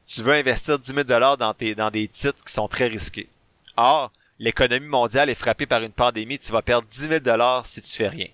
[0.07, 3.29] Tu veux investir 10 000 dans, dans des titres qui sont très risqués.
[3.77, 7.97] Or, l'économie mondiale est frappée par une pandémie, tu vas perdre 10 000 si tu
[7.97, 8.29] fais rien.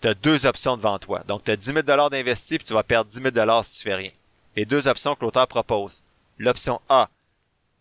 [0.00, 1.24] Tu as deux options devant toi.
[1.26, 3.96] Donc, tu as 10 000 d'investis, puis tu vas perdre 10 000 si tu fais
[3.96, 4.10] rien.
[4.54, 6.02] Les deux options que l'auteur propose.
[6.38, 7.08] L'option A,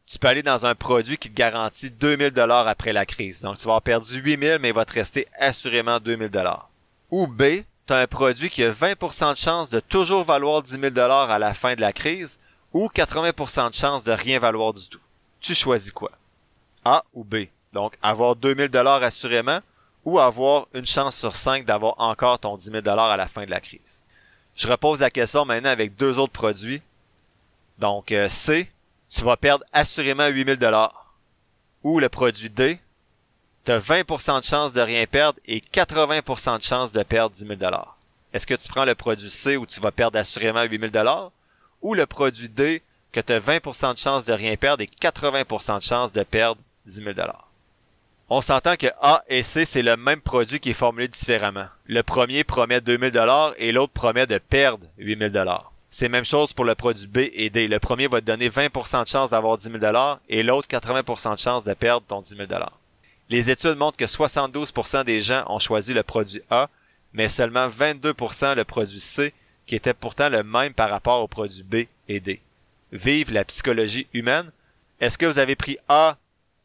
[0.07, 3.41] tu peux aller dans un produit qui te garantit 2000 dollars après la crise.
[3.41, 6.69] Donc, tu vas avoir perdu 8000, mais il va te rester assurément 2000 dollars.
[7.11, 10.71] Ou B, tu as un produit qui a 20% de chance de toujours valoir 10
[10.71, 12.39] 000 dollars à la fin de la crise
[12.73, 14.99] ou 80% de chance de rien valoir du tout.
[15.39, 16.11] Tu choisis quoi?
[16.83, 17.45] A ou B.
[17.73, 19.59] Donc, avoir 2000 dollars assurément
[20.03, 23.45] ou avoir une chance sur 5 d'avoir encore ton 10 000 dollars à la fin
[23.45, 24.03] de la crise.
[24.55, 26.81] Je repose la question maintenant avec deux autres produits.
[27.79, 28.71] Donc, euh, C,
[29.15, 31.13] tu vas perdre assurément 8000 dollars.
[31.83, 32.79] Ou le produit D,
[33.63, 37.47] tu as 20% de chance de rien perdre et 80% de chance de perdre 10
[37.47, 37.97] 000 dollars.
[38.33, 41.31] Est-ce que tu prends le produit C où tu vas perdre assurément 8000 dollars?
[41.81, 42.81] Ou le produit D
[43.13, 46.59] que tu as 20% de chance de rien perdre et 80% de chance de perdre
[46.85, 47.47] 10 000 dollars?
[48.27, 51.67] On s'entend que A et C, c'est le même produit qui est formulé différemment.
[51.85, 55.71] Le premier promet 2000 dollars et l'autre promet de perdre 8000 dollars.
[55.89, 57.67] C'est même chose pour le produit B et D.
[57.67, 61.39] Le premier va te donner 20% de chance d'avoir 10 000 et l'autre 80% de
[61.39, 62.47] chance de perdre ton 10 000
[63.29, 66.69] Les études montrent que 72% des gens ont choisi le produit A,
[67.13, 69.33] mais seulement 22% le produit C,
[69.65, 71.75] qui était pourtant le même par rapport au produit B
[72.09, 72.41] et D.
[72.91, 74.51] Vive la psychologie humaine.
[74.99, 76.17] Est-ce que vous avez pris A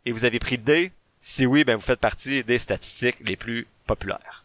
[0.06, 0.92] et vous avez pris D?
[1.20, 4.44] Si oui, ben vous faites partie des statistiques les plus populaires.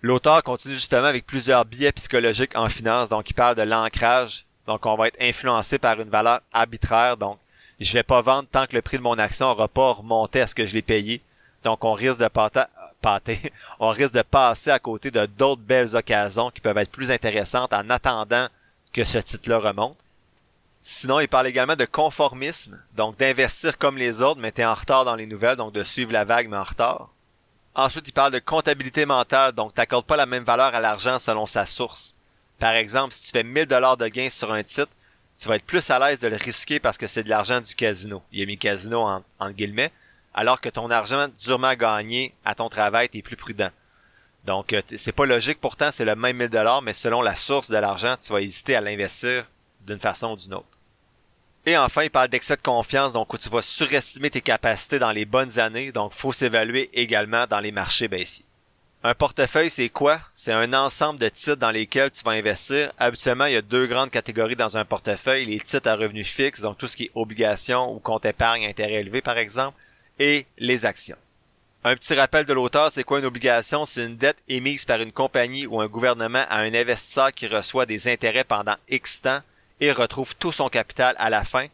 [0.00, 4.86] L'auteur continue justement avec plusieurs biais psychologiques en finance, donc il parle de l'ancrage, donc
[4.86, 7.38] on va être influencé par une valeur arbitraire, donc
[7.80, 10.46] je vais pas vendre tant que le prix de mon action n'aura pas remonté à
[10.46, 11.20] ce que je l'ai payé,
[11.64, 12.28] donc on risque de
[13.80, 17.72] on risque de passer à côté de d'autres belles occasions qui peuvent être plus intéressantes
[17.72, 18.46] en attendant
[18.92, 19.96] que ce titre-là remonte.
[20.82, 25.04] Sinon, il parle également de conformisme, donc d'investir comme les autres, mais t'es en retard
[25.04, 27.10] dans les nouvelles, donc de suivre la vague mais en retard.
[27.78, 31.46] Ensuite, il parle de comptabilité mentale, donc t'accordes pas la même valeur à l'argent selon
[31.46, 32.16] sa source.
[32.58, 34.90] Par exemple, si tu fais 1000 dollars de gains sur un titre,
[35.38, 37.76] tu vas être plus à l'aise de le risquer parce que c'est de l'argent du
[37.76, 38.20] casino.
[38.32, 39.92] Il a mis casino en, en guillemets,
[40.34, 43.70] alors que ton argent durement gagné à ton travail, t'es plus prudent.
[44.44, 47.70] Donc, euh, c'est pas logique, pourtant c'est le même 1000 dollars, mais selon la source
[47.70, 49.44] de l'argent, tu vas hésiter à l'investir
[49.86, 50.77] d'une façon ou d'une autre.
[51.68, 55.12] Et enfin, il parle d'excès de confiance, donc où tu vas surestimer tes capacités dans
[55.12, 58.46] les bonnes années, donc faut s'évaluer également dans les marchés baissiers.
[59.04, 60.18] Un portefeuille, c'est quoi?
[60.32, 62.90] C'est un ensemble de titres dans lesquels tu vas investir.
[62.98, 65.44] Habituellement, il y a deux grandes catégories dans un portefeuille.
[65.44, 69.02] Les titres à revenus fixes, donc tout ce qui est obligations ou compte épargne intérêt
[69.02, 69.76] élevé par exemple,
[70.18, 71.18] et les actions.
[71.84, 73.84] Un petit rappel de l'auteur, c'est quoi une obligation?
[73.84, 77.84] C'est une dette émise par une compagnie ou un gouvernement à un investisseur qui reçoit
[77.84, 79.42] des intérêts pendant X temps
[79.80, 81.66] et retrouve tout son capital à la fin,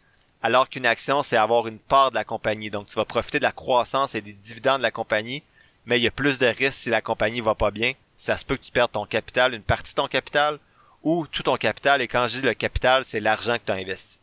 [0.43, 2.71] alors qu'une action, c'est avoir une part de la compagnie.
[2.71, 5.43] Donc, tu vas profiter de la croissance et des dividendes de la compagnie,
[5.87, 7.93] mais il y a plus de risques si la compagnie va pas bien.
[8.17, 10.59] Ça se peut que tu perdes ton capital, une partie de ton capital,
[11.03, 13.77] ou tout ton capital, et quand je dis le capital, c'est l'argent que tu as
[13.77, 14.21] investi.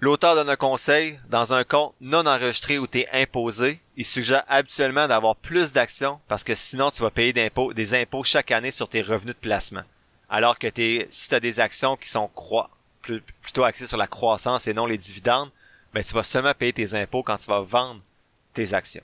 [0.00, 4.44] L'auteur donne un conseil, dans un compte non enregistré où tu es imposé, il suggère
[4.48, 8.88] habituellement d'avoir plus d'actions parce que sinon tu vas payer des impôts chaque année sur
[8.88, 9.82] tes revenus de placement.
[10.30, 12.70] Alors que t'es, si tu as des actions qui sont croix,
[13.02, 15.50] plutôt axé sur la croissance et non les dividendes,
[15.92, 18.00] ben tu vas seulement payer tes impôts quand tu vas vendre
[18.54, 19.02] tes actions.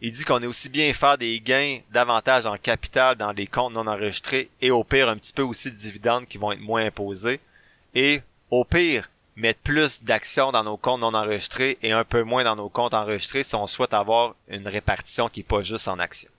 [0.00, 3.72] Il dit qu'on est aussi bien faire des gains davantage en capital dans des comptes
[3.72, 6.84] non enregistrés et au pire un petit peu aussi de dividendes qui vont être moins
[6.84, 7.40] imposés
[7.94, 8.20] et
[8.50, 12.56] au pire mettre plus d'actions dans nos comptes non enregistrés et un peu moins dans
[12.56, 16.30] nos comptes enregistrés si on souhaite avoir une répartition qui est pas juste en actions.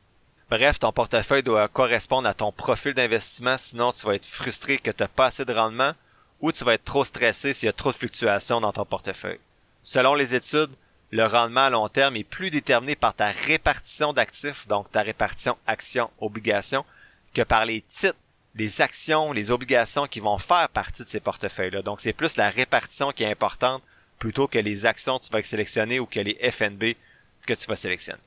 [0.49, 4.91] Bref, ton portefeuille doit correspondre à ton profil d'investissement, sinon tu vas être frustré que
[4.91, 5.93] tu n'as pas assez de rendement
[6.41, 9.39] ou tu vas être trop stressé s'il y a trop de fluctuations dans ton portefeuille.
[9.81, 10.71] Selon les études,
[11.11, 15.57] le rendement à long terme est plus déterminé par ta répartition d'actifs, donc ta répartition
[15.67, 16.85] actions-obligations,
[17.33, 18.17] que par les titres,
[18.55, 21.81] les actions, les obligations qui vont faire partie de ces portefeuilles-là.
[21.81, 23.83] Donc c'est plus la répartition qui est importante
[24.17, 26.95] plutôt que les actions que tu vas sélectionner ou que les FNB
[27.45, 28.19] que tu vas sélectionner.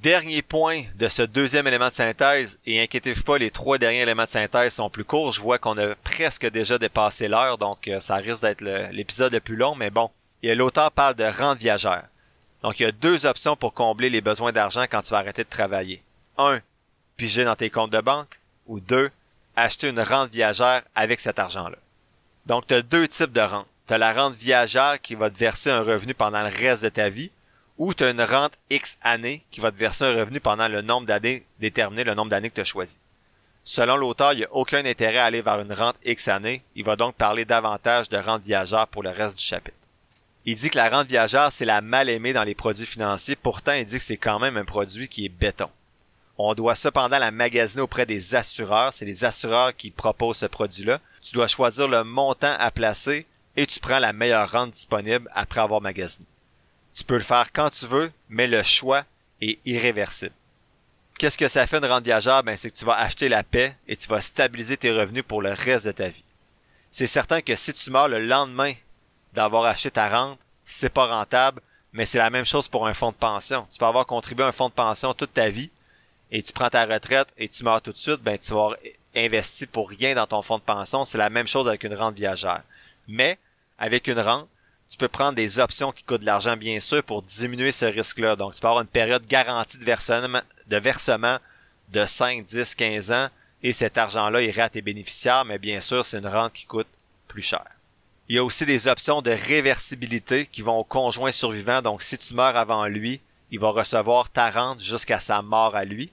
[0.00, 4.24] Dernier point de ce deuxième élément de synthèse, et inquiétez-vous pas, les trois derniers éléments
[4.24, 5.32] de synthèse sont plus courts.
[5.32, 9.40] Je vois qu'on a presque déjà dépassé l'heure, donc euh, ça risque d'être l'épisode le,
[9.40, 10.10] plus long, mais bon.
[10.42, 12.04] Et l'auteur parle de rente viagère.
[12.62, 15.44] Donc il y a deux options pour combler les besoins d'argent quand tu vas arrêter
[15.44, 16.02] de travailler.
[16.38, 16.60] Un,
[17.16, 19.10] piger dans tes comptes de banque, ou deux,
[19.56, 21.76] acheter une rente viagère avec cet argent-là.
[22.46, 23.66] Donc tu as deux types de rente.
[23.86, 26.88] Tu as la rente viagère qui va te verser un revenu pendant le reste de
[26.88, 27.30] ta vie,
[27.78, 30.82] ou tu as une rente X années qui va te verser un revenu pendant le
[30.82, 32.98] nombre d'années déterminé, le nombre d'années que tu as choisi.
[33.64, 36.62] Selon l'auteur, il n'y a aucun intérêt à aller vers une rente X années.
[36.74, 39.76] Il va donc parler davantage de rente viagère pour le reste du chapitre.
[40.44, 43.36] Il dit que la rente viagère, c'est la mal aimée dans les produits financiers.
[43.36, 45.70] Pourtant, il dit que c'est quand même un produit qui est béton.
[46.36, 48.92] On doit cependant la magasiner auprès des assureurs.
[48.92, 50.98] C'est les assureurs qui proposent ce produit-là.
[51.20, 55.60] Tu dois choisir le montant à placer et tu prends la meilleure rente disponible après
[55.60, 56.26] avoir magasiné.
[56.94, 59.04] Tu peux le faire quand tu veux, mais le choix
[59.40, 60.34] est irréversible.
[61.18, 62.42] Qu'est-ce que ça fait une rente viagère?
[62.42, 65.42] Ben, c'est que tu vas acheter la paix et tu vas stabiliser tes revenus pour
[65.42, 66.24] le reste de ta vie.
[66.90, 68.72] C'est certain que si tu meurs le lendemain
[69.32, 71.60] d'avoir acheté ta rente, c'est pas rentable,
[71.92, 73.66] mais c'est la même chose pour un fonds de pension.
[73.70, 75.70] Tu peux avoir contribué à un fonds de pension toute ta vie
[76.30, 78.76] et tu prends ta retraite et tu meurs tout de suite, ben, tu vas avoir
[79.14, 81.04] investi pour rien dans ton fonds de pension.
[81.04, 82.62] C'est la même chose avec une rente viagère.
[83.08, 83.38] Mais,
[83.78, 84.48] avec une rente,
[84.92, 88.36] tu peux prendre des options qui coûtent de l'argent, bien sûr, pour diminuer ce risque-là.
[88.36, 91.38] Donc, tu peux avoir une période garantie de versement de, versement
[91.88, 93.28] de 5, 10, 15 ans
[93.62, 96.88] et cet argent-là irait à tes bénéficiaires, mais bien sûr, c'est une rente qui coûte
[97.26, 97.64] plus cher.
[98.28, 101.80] Il y a aussi des options de réversibilité qui vont au conjoint survivant.
[101.80, 105.86] Donc, si tu meurs avant lui, il va recevoir ta rente jusqu'à sa mort à
[105.86, 106.12] lui.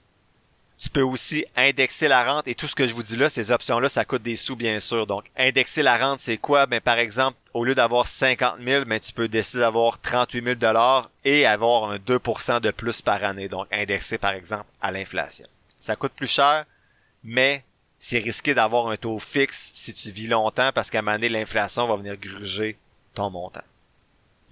[0.80, 3.52] Tu peux aussi indexer la rente et tout ce que je vous dis là, ces
[3.52, 5.06] options-là, ça coûte des sous bien sûr.
[5.06, 6.64] Donc, indexer la rente, c'est quoi?
[6.64, 10.54] Ben, par exemple, au lieu d'avoir 50 000, ben, tu peux décider d'avoir 38 000
[10.54, 13.48] dollars et avoir un 2% de plus par année.
[13.48, 15.46] Donc, indexé par exemple à l'inflation.
[15.78, 16.64] Ça coûte plus cher,
[17.22, 17.62] mais
[17.98, 21.28] c'est risqué d'avoir un taux fixe si tu vis longtemps parce qu'à un moment donné,
[21.28, 22.78] l'inflation va venir gruger
[23.14, 23.60] ton montant.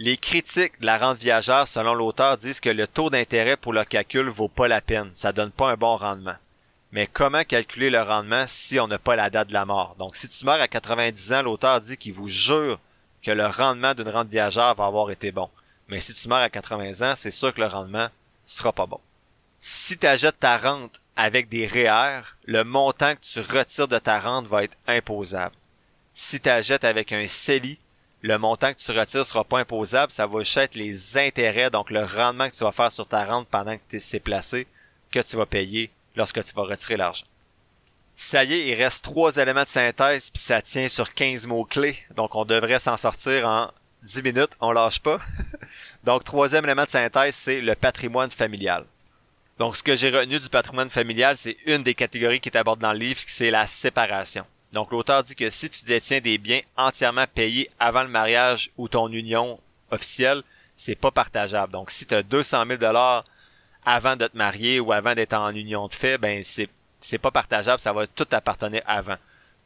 [0.01, 3.83] Les critiques de la rente viagère, selon l'auteur, disent que le taux d'intérêt pour le
[3.83, 5.11] calcul vaut pas la peine.
[5.13, 6.37] Ça donne pas un bon rendement.
[6.93, 9.97] Mais comment calculer le rendement si on n'a pas la date de la mort?
[9.99, 12.79] Donc, si tu meurs à 90 ans, l'auteur dit qu'il vous jure
[13.25, 15.51] que le rendement d'une rente viagère va avoir été bon.
[15.89, 18.09] Mais si tu meurs à 80 ans, c'est sûr que le rendement
[18.47, 19.01] sera pas bon.
[19.61, 24.21] Si tu achètes ta rente avec des REER, le montant que tu retires de ta
[24.21, 25.57] rente va être imposable.
[26.15, 27.79] Si tu achètes avec un CELI,
[28.23, 32.05] le montant que tu retires sera pas imposable, ça va juste les intérêts, donc le
[32.05, 34.67] rendement que tu vas faire sur ta rente pendant que c'est placé,
[35.11, 37.25] que tu vas payer lorsque tu vas retirer l'argent.
[38.17, 41.97] Ça y est, il reste trois éléments de synthèse, puis ça tient sur 15 mots-clés,
[42.17, 43.71] donc on devrait s'en sortir en
[44.03, 45.21] 10 minutes, on lâche pas.
[46.05, 48.85] donc troisième élément de synthèse, c'est le patrimoine familial.
[49.59, 52.83] Donc ce que j'ai retenu du patrimoine familial, c'est une des catégories qui est abordée
[52.83, 54.45] dans le livre, c'est la séparation.
[54.73, 58.89] Donc l'auteur dit que si tu détiens des biens entièrement payés avant le mariage ou
[58.89, 59.59] ton union
[59.91, 60.43] officielle,
[60.77, 61.73] c'est pas partageable.
[61.73, 63.25] Donc si tu as 200 000 dollars
[63.85, 66.69] avant de te marier ou avant d'être en union de fait, ben c'est
[67.01, 69.17] c'est pas partageable, ça va tout appartenir avant.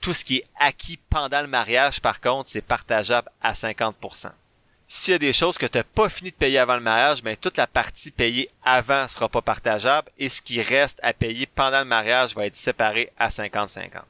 [0.00, 4.30] Tout ce qui est acquis pendant le mariage, par contre, c'est partageable à 50%.
[4.86, 7.22] S'il y a des choses que tu n'as pas fini de payer avant le mariage,
[7.22, 11.46] ben toute la partie payée avant sera pas partageable et ce qui reste à payer
[11.46, 14.02] pendant le mariage va être séparé à 50-50.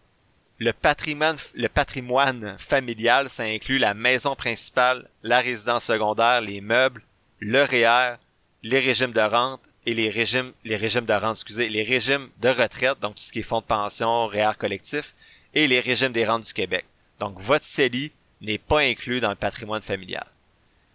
[0.65, 7.03] Le patrimoine, familial, ça inclut la maison principale, la résidence secondaire, les meubles,
[7.41, 8.17] le REER, e
[8.63, 12.49] les régimes de rente et les régimes, les régimes de rente, excusez, les régimes de
[12.49, 15.17] retraite, donc tout ce qui est fonds de pension, REER collectif,
[15.53, 16.85] et les régimes des rentes du Québec.
[17.19, 20.27] Donc votre CELI n'est pas inclus dans le patrimoine familial.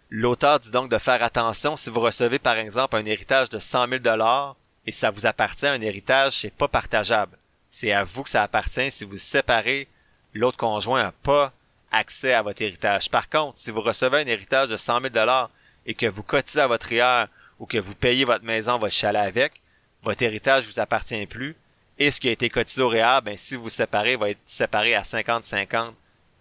[0.08, 3.86] L'auteur dit donc de faire attention si vous recevez par exemple un héritage de 100
[3.88, 4.56] 000 dollars
[4.86, 7.36] et ça vous appartient, un héritage, c'est pas partageable.
[7.70, 8.90] C'est à vous que ça appartient.
[8.90, 9.88] Si vous séparez,
[10.34, 11.52] l'autre conjoint n'a pas
[11.90, 13.10] accès à votre héritage.
[13.10, 15.50] Par contre, si vous recevez un héritage de 100 000 dollars
[15.86, 17.26] et que vous cotisez à votre REER
[17.58, 19.60] ou que vous payez votre maison, votre chalet avec,
[20.02, 21.56] votre héritage vous appartient plus.
[21.98, 24.94] Et ce qui a été cotisé au REER, ben, si vous séparez, va être séparé
[24.94, 25.92] à 50-50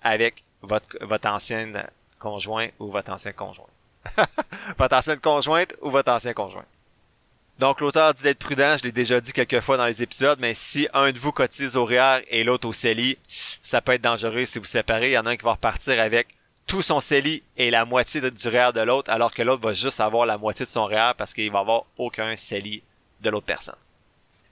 [0.03, 1.83] avec votre, votre ancienne
[2.19, 3.65] conjoint ou votre ancien conjoint.
[4.77, 6.65] votre ancienne conjointe ou votre ancien conjoint.
[7.59, 10.53] Donc l'auteur dit d'être prudent, je l'ai déjà dit quelques fois dans les épisodes, mais
[10.53, 13.17] si un de vous cotise au REER et l'autre au CELI,
[13.63, 15.09] ça peut être dangereux si vous séparez.
[15.09, 16.27] Il y en a un qui va repartir avec
[16.67, 19.99] tout son CELI et la moitié du REER de l'autre, alors que l'autre va juste
[19.99, 22.83] avoir la moitié de son REER parce qu'il va avoir aucun CELI
[23.21, 23.75] de l'autre personne.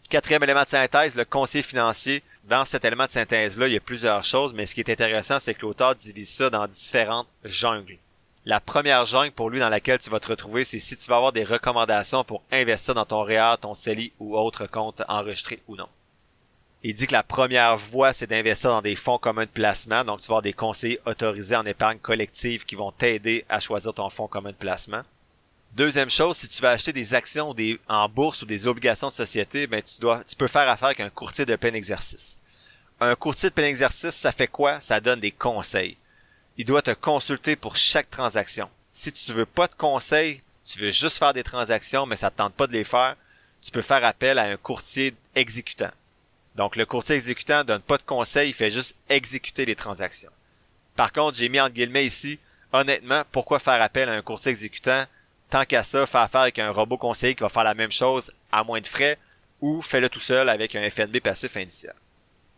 [0.10, 2.24] Quatrième élément de synthèse, le conseiller financier.
[2.44, 5.40] Dans cet élément de synthèse-là, il y a plusieurs choses, mais ce qui est intéressant,
[5.40, 7.98] c'est que l'auteur divise ça dans différentes jungles.
[8.48, 11.16] La première jungle pour lui dans laquelle tu vas te retrouver, c'est si tu vas
[11.16, 15.76] avoir des recommandations pour investir dans ton REER, ton CELI ou autre compte enregistré ou
[15.76, 15.90] non.
[16.84, 20.04] Il dit que la première voie, c'est d'investir dans des fonds communs de placement.
[20.04, 23.92] Donc, tu vas avoir des conseillers autorisés en épargne collective qui vont t'aider à choisir
[23.92, 25.02] ton fonds commun de placement.
[25.74, 29.14] Deuxième chose, si tu vas acheter des actions des, en bourse ou des obligations de
[29.14, 32.38] société, ben tu dois, tu peux faire affaire avec un courtier de plein exercice.
[33.02, 34.80] Un courtier de plein exercice, ça fait quoi?
[34.80, 35.98] Ça donne des conseils.
[36.58, 38.70] Il doit te consulter pour chaque transaction.
[38.92, 42.38] Si tu veux pas de conseils, tu veux juste faire des transactions, mais ça te
[42.38, 43.16] tente pas de les faire,
[43.62, 45.92] tu peux faire appel à un courtier exécutant.
[46.56, 50.32] Donc, le courtier exécutant donne pas de conseils, il fait juste exécuter les transactions.
[50.96, 52.40] Par contre, j'ai mis en guillemets ici,
[52.72, 55.06] honnêtement, pourquoi faire appel à un courtier exécutant?
[55.50, 58.32] tant qu'à ça, fais affaire avec un robot conseiller qui va faire la même chose
[58.52, 59.18] à moins de frais,
[59.62, 61.96] ou fais-le tout seul avec un FNB passif initial.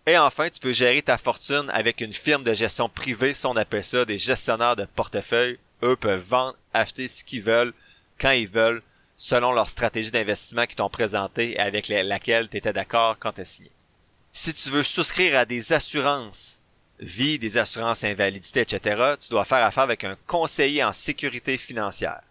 [0.07, 3.57] Et enfin, tu peux gérer ta fortune avec une firme de gestion privée, si on
[3.57, 5.59] appelle ça des gestionnaires de portefeuille.
[5.83, 7.73] Eux peuvent vendre, acheter ce qu'ils veulent,
[8.17, 8.81] quand ils veulent,
[9.17, 13.41] selon leur stratégie d'investissement qu'ils t'ont présentée et avec laquelle tu étais d'accord quand tu
[13.41, 13.71] as signé.
[14.31, 16.61] Si tu veux souscrire à des assurances,
[16.99, 22.21] vie, des assurances invalidité, etc., tu dois faire affaire avec un conseiller en sécurité financière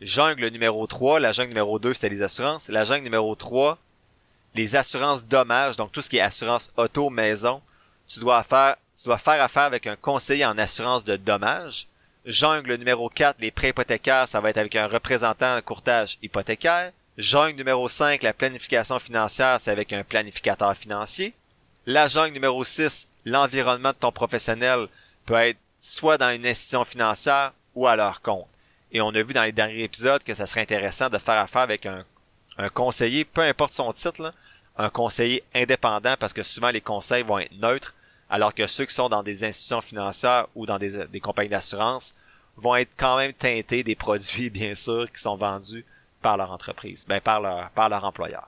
[0.00, 2.68] jungle numéro 3, la jungle numéro 2, c'était les assurances.
[2.68, 3.78] La jungle numéro 3,
[4.54, 7.62] les assurances dommages, donc tout ce qui est assurance auto, maison,
[8.08, 11.86] tu dois faire, tu dois faire affaire avec un conseiller en assurance de dommages.
[12.26, 16.92] Jungle numéro 4, les prêts hypothécaires, ça va être avec un représentant en courtage hypothécaire.
[17.16, 21.34] Jungle numéro 5, la planification financière, c'est avec un planificateur financier.
[21.86, 24.86] La jungle numéro 6, l'environnement de ton professionnel
[25.24, 28.46] peut être soit dans une institution financière ou à leur compte.
[28.92, 31.62] Et on a vu dans les derniers épisodes que ça serait intéressant de faire affaire
[31.62, 32.04] avec un,
[32.60, 34.34] un conseiller, peu importe son titre,
[34.76, 37.94] un conseiller indépendant parce que souvent les conseils vont être neutres,
[38.28, 42.14] alors que ceux qui sont dans des institutions financières ou dans des, compagnies d'assurance
[42.56, 45.84] vont être quand même teintés des produits, bien sûr, qui sont vendus
[46.20, 48.46] par leur entreprise, ben par leur, par leur employeur.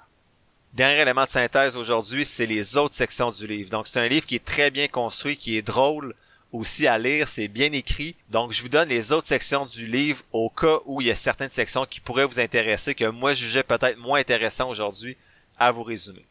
[0.75, 3.71] Dernier élément de synthèse aujourd'hui, c'est les autres sections du livre.
[3.71, 6.15] Donc c'est un livre qui est très bien construit, qui est drôle,
[6.53, 8.15] aussi à lire, c'est bien écrit.
[8.31, 11.15] Donc je vous donne les autres sections du livre au cas où il y a
[11.15, 15.17] certaines sections qui pourraient vous intéresser que moi je jugeais peut-être moins intéressant aujourd'hui
[15.59, 16.25] à vous résumer.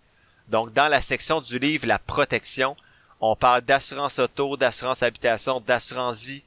[0.48, 2.78] Donc dans la section du livre La protection,
[3.20, 6.44] on parle d'assurance auto, d'assurance habitation, d'assurance vie,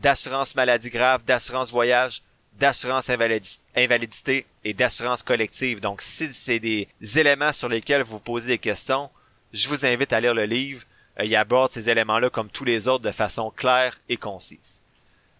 [0.00, 2.22] d'assurance maladie grave, d'assurance voyage,
[2.58, 5.80] d'assurance invalidité et d'assurance collective.
[5.80, 9.10] Donc si c'est des éléments sur lesquels vous posez des questions,
[9.52, 10.84] je vous invite à lire le livre
[11.24, 14.82] il aborde ces éléments-là comme tous les autres de façon claire et concise.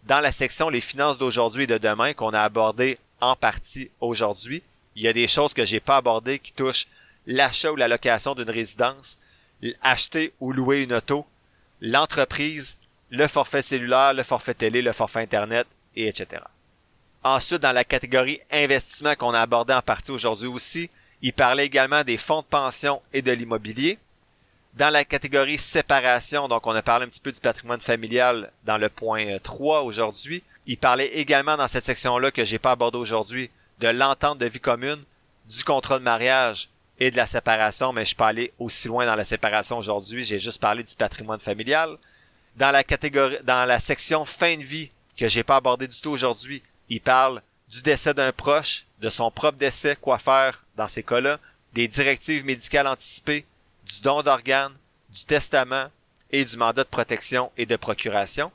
[0.05, 4.63] Dans la section les finances d'aujourd'hui et de demain qu'on a abordé en partie aujourd'hui,
[4.97, 6.89] il y a des choses que j'ai pas abordées qui touchent
[7.27, 9.19] l'achat ou la location d'une résidence,
[9.83, 11.27] acheter ou louer une auto,
[11.81, 12.77] l'entreprise,
[13.11, 16.43] le forfait cellulaire, le forfait télé, le forfait internet, et etc.
[17.23, 22.05] Ensuite, dans la catégorie investissement qu'on a abordé en partie aujourd'hui aussi, il parlait également
[22.05, 23.99] des fonds de pension et de l'immobilier,
[24.79, 28.79] dans la catégorie séparation, donc on a parlé un petit peu du patrimoine familial dans
[28.79, 30.45] le point 3 euh, aujourd'hui.
[30.67, 33.51] Il parlait également dans cette section-là que j'ai pas abordé aujourd'hui
[33.81, 35.03] de l'entente de vie commune,
[35.51, 36.69] du contrat de mariage
[37.01, 40.23] et de la séparation, mais je suis pas allé aussi loin dans la séparation aujourd'hui,
[40.23, 41.97] j'ai juste parlé du patrimoine familial.
[42.55, 46.11] Dans la catégorie, dans la section fin de vie que j'ai pas abordé du tout
[46.11, 51.03] aujourd'hui, il parle du décès d'un proche, de son propre décès, quoi faire dans ces
[51.03, 51.41] cas-là,
[51.73, 53.45] des directives médicales anticipées,
[53.89, 54.75] du don d'organes,
[55.11, 55.91] du testament
[56.31, 58.53] et du mandat de protection et de procuration.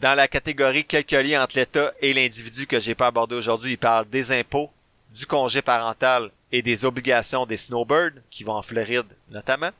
[0.00, 3.78] Dans la catégorie quelques liens entre l'État et l'individu que j'ai pas abordé aujourd'hui, il
[3.78, 4.70] parle des impôts,
[5.14, 9.70] du congé parental et des obligations des snowbirds qui vont en Floride notamment.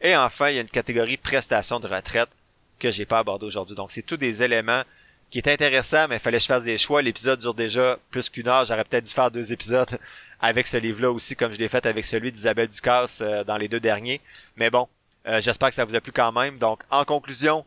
[0.00, 2.30] Et enfin, il y a une catégorie prestations de retraite
[2.78, 3.76] que j'ai pas abordé aujourd'hui.
[3.76, 4.82] Donc c'est tous des éléments
[5.30, 7.02] qui est intéressant, mais il fallait que je fasse des choix.
[7.02, 8.64] L'épisode dure déjà plus qu'une heure.
[8.64, 9.98] J'aurais peut-être dû faire deux épisodes
[10.40, 13.68] avec ce livre-là aussi, comme je l'ai fait avec celui d'Isabelle Ducasse euh, dans les
[13.68, 14.20] deux derniers.
[14.56, 14.88] Mais bon,
[15.26, 16.58] euh, j'espère que ça vous a plu quand même.
[16.58, 17.64] Donc, en conclusion,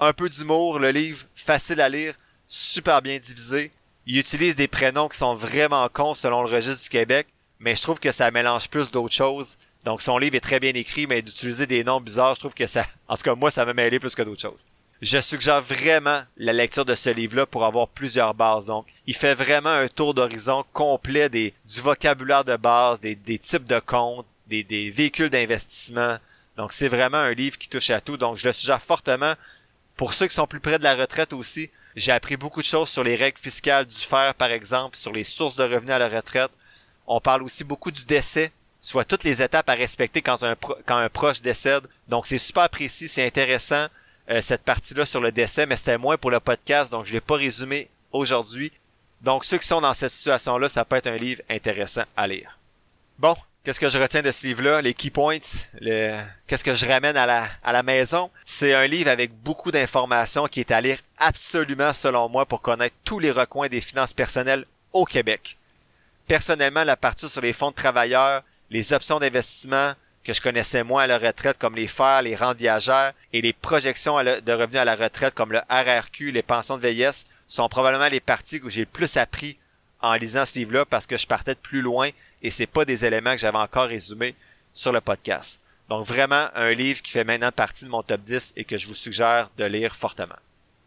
[0.00, 2.14] un peu d'humour, le livre, facile à lire,
[2.48, 3.70] super bien divisé.
[4.06, 7.26] Il utilise des prénoms qui sont vraiment cons selon le registre du Québec,
[7.60, 9.56] mais je trouve que ça mélange plus d'autres choses.
[9.84, 12.66] Donc, son livre est très bien écrit, mais d'utiliser des noms bizarres, je trouve que
[12.66, 14.64] ça, en tout cas, moi, ça m'a mêlé plus que d'autres choses.
[15.00, 18.66] Je suggère vraiment la lecture de ce livre-là pour avoir plusieurs bases.
[18.66, 23.78] Donc, il fait vraiment un tour d'horizon complet du vocabulaire de base, des, types de
[23.78, 26.18] comptes, des, des véhicules d'investissement.
[26.56, 28.16] Donc, c'est vraiment un livre qui touche à tout.
[28.16, 29.34] Donc, je le suggère fortement.
[29.96, 32.88] Pour ceux qui sont plus près de la retraite aussi, j'ai appris beaucoup de choses
[32.88, 36.08] sur les règles fiscales du fer, par exemple, sur les sources de revenus à la
[36.08, 36.50] retraite.
[37.06, 38.50] On parle aussi beaucoup du décès,
[38.82, 41.84] soit toutes les étapes à respecter quand un, quand un proche décède.
[42.08, 43.86] Donc, c'est super précis, c'est intéressant.
[44.30, 47.20] Euh, cette partie-là sur le décès, mais c'était moins pour le podcast, donc je l'ai
[47.20, 48.70] pas résumé aujourd'hui.
[49.22, 52.58] Donc ceux qui sont dans cette situation-là, ça peut être un livre intéressant à lire.
[53.18, 55.38] Bon, qu'est-ce que je retiens de ce livre-là, les key points,
[55.80, 56.20] le...
[56.46, 58.30] qu'est-ce que je ramène à la, à la maison?
[58.44, 62.96] C'est un livre avec beaucoup d'informations qui est à lire absolument selon moi pour connaître
[63.04, 65.56] tous les recoins des finances personnelles au Québec.
[66.26, 69.94] Personnellement, la partie sur les fonds de travailleurs, les options d'investissement,
[70.28, 73.54] que je connaissais moins à la retraite comme les FER, les rentes viagères et les
[73.54, 78.08] projections de revenus à la retraite comme le RRQ, les pensions de vieillesse sont probablement
[78.08, 79.56] les parties où j'ai le plus appris
[80.02, 82.10] en lisant ce livre-là parce que je partais de plus loin
[82.42, 84.34] et c'est pas des éléments que j'avais encore résumés
[84.74, 85.62] sur le podcast.
[85.88, 88.86] Donc vraiment un livre qui fait maintenant partie de mon top 10 et que je
[88.86, 90.36] vous suggère de lire fortement.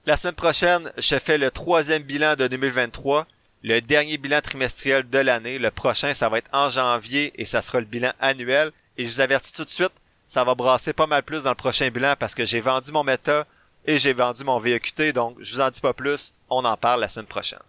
[0.05, 3.25] La semaine prochaine, je fais le troisième bilan de 2023,
[3.63, 5.57] le dernier bilan trimestriel de l'année.
[5.57, 8.71] Le prochain, ça va être en janvier et ça sera le bilan annuel.
[8.97, 9.91] Et je vous avertis tout de suite,
[10.25, 13.03] ça va brasser pas mal plus dans le prochain bilan parce que j'ai vendu mon
[13.03, 13.45] méta
[13.85, 17.01] et j'ai vendu mon VEQT, donc je vous en dis pas plus, on en parle
[17.01, 17.59] la semaine prochaine.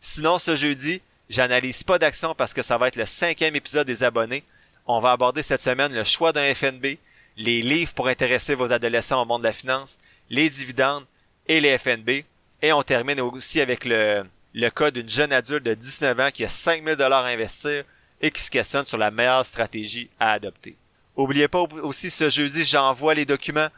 [0.00, 1.00] Sinon, ce jeudi,
[1.30, 4.44] j'analyse pas d'action parce que ça va être le cinquième épisode des abonnés.
[4.86, 6.98] On va aborder cette semaine le choix d'un FNB,
[7.36, 9.98] les livres pour intéresser vos adolescents au monde de la finance,
[10.28, 11.06] les dividendes
[11.46, 12.24] et les FNB.
[12.62, 16.44] Et on termine aussi avec le, le cas d'une jeune adulte de 19 ans qui
[16.44, 17.84] a 5000 dollars à investir
[18.24, 20.76] et qui se questionne sur la meilleure stratégie à adopter.
[21.14, 23.68] Oubliez pas aussi ce jeudi, j'envoie les documents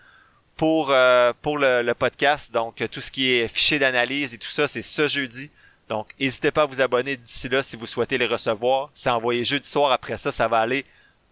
[0.54, 2.52] pour euh, pour le, podcast.
[2.52, 5.50] Donc tout ce qui est fichier d'analyse et tout ça, c'est ce jeudi.
[5.88, 8.90] Donc n'hésitez pas à vous abonner d'ici là si vous souhaitez les recevoir.
[8.94, 9.90] C'est envoyé jeudi soir.
[9.90, 10.84] Après ça, ça va aller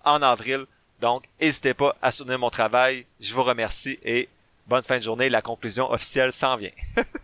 [0.05, 0.67] en avril.
[1.01, 3.07] Donc n'hésitez pas à soutenir mon travail.
[3.21, 4.29] Je vous remercie et
[4.67, 5.31] bonne fin de journée.
[5.31, 6.73] La conclusion officielle s'en vient.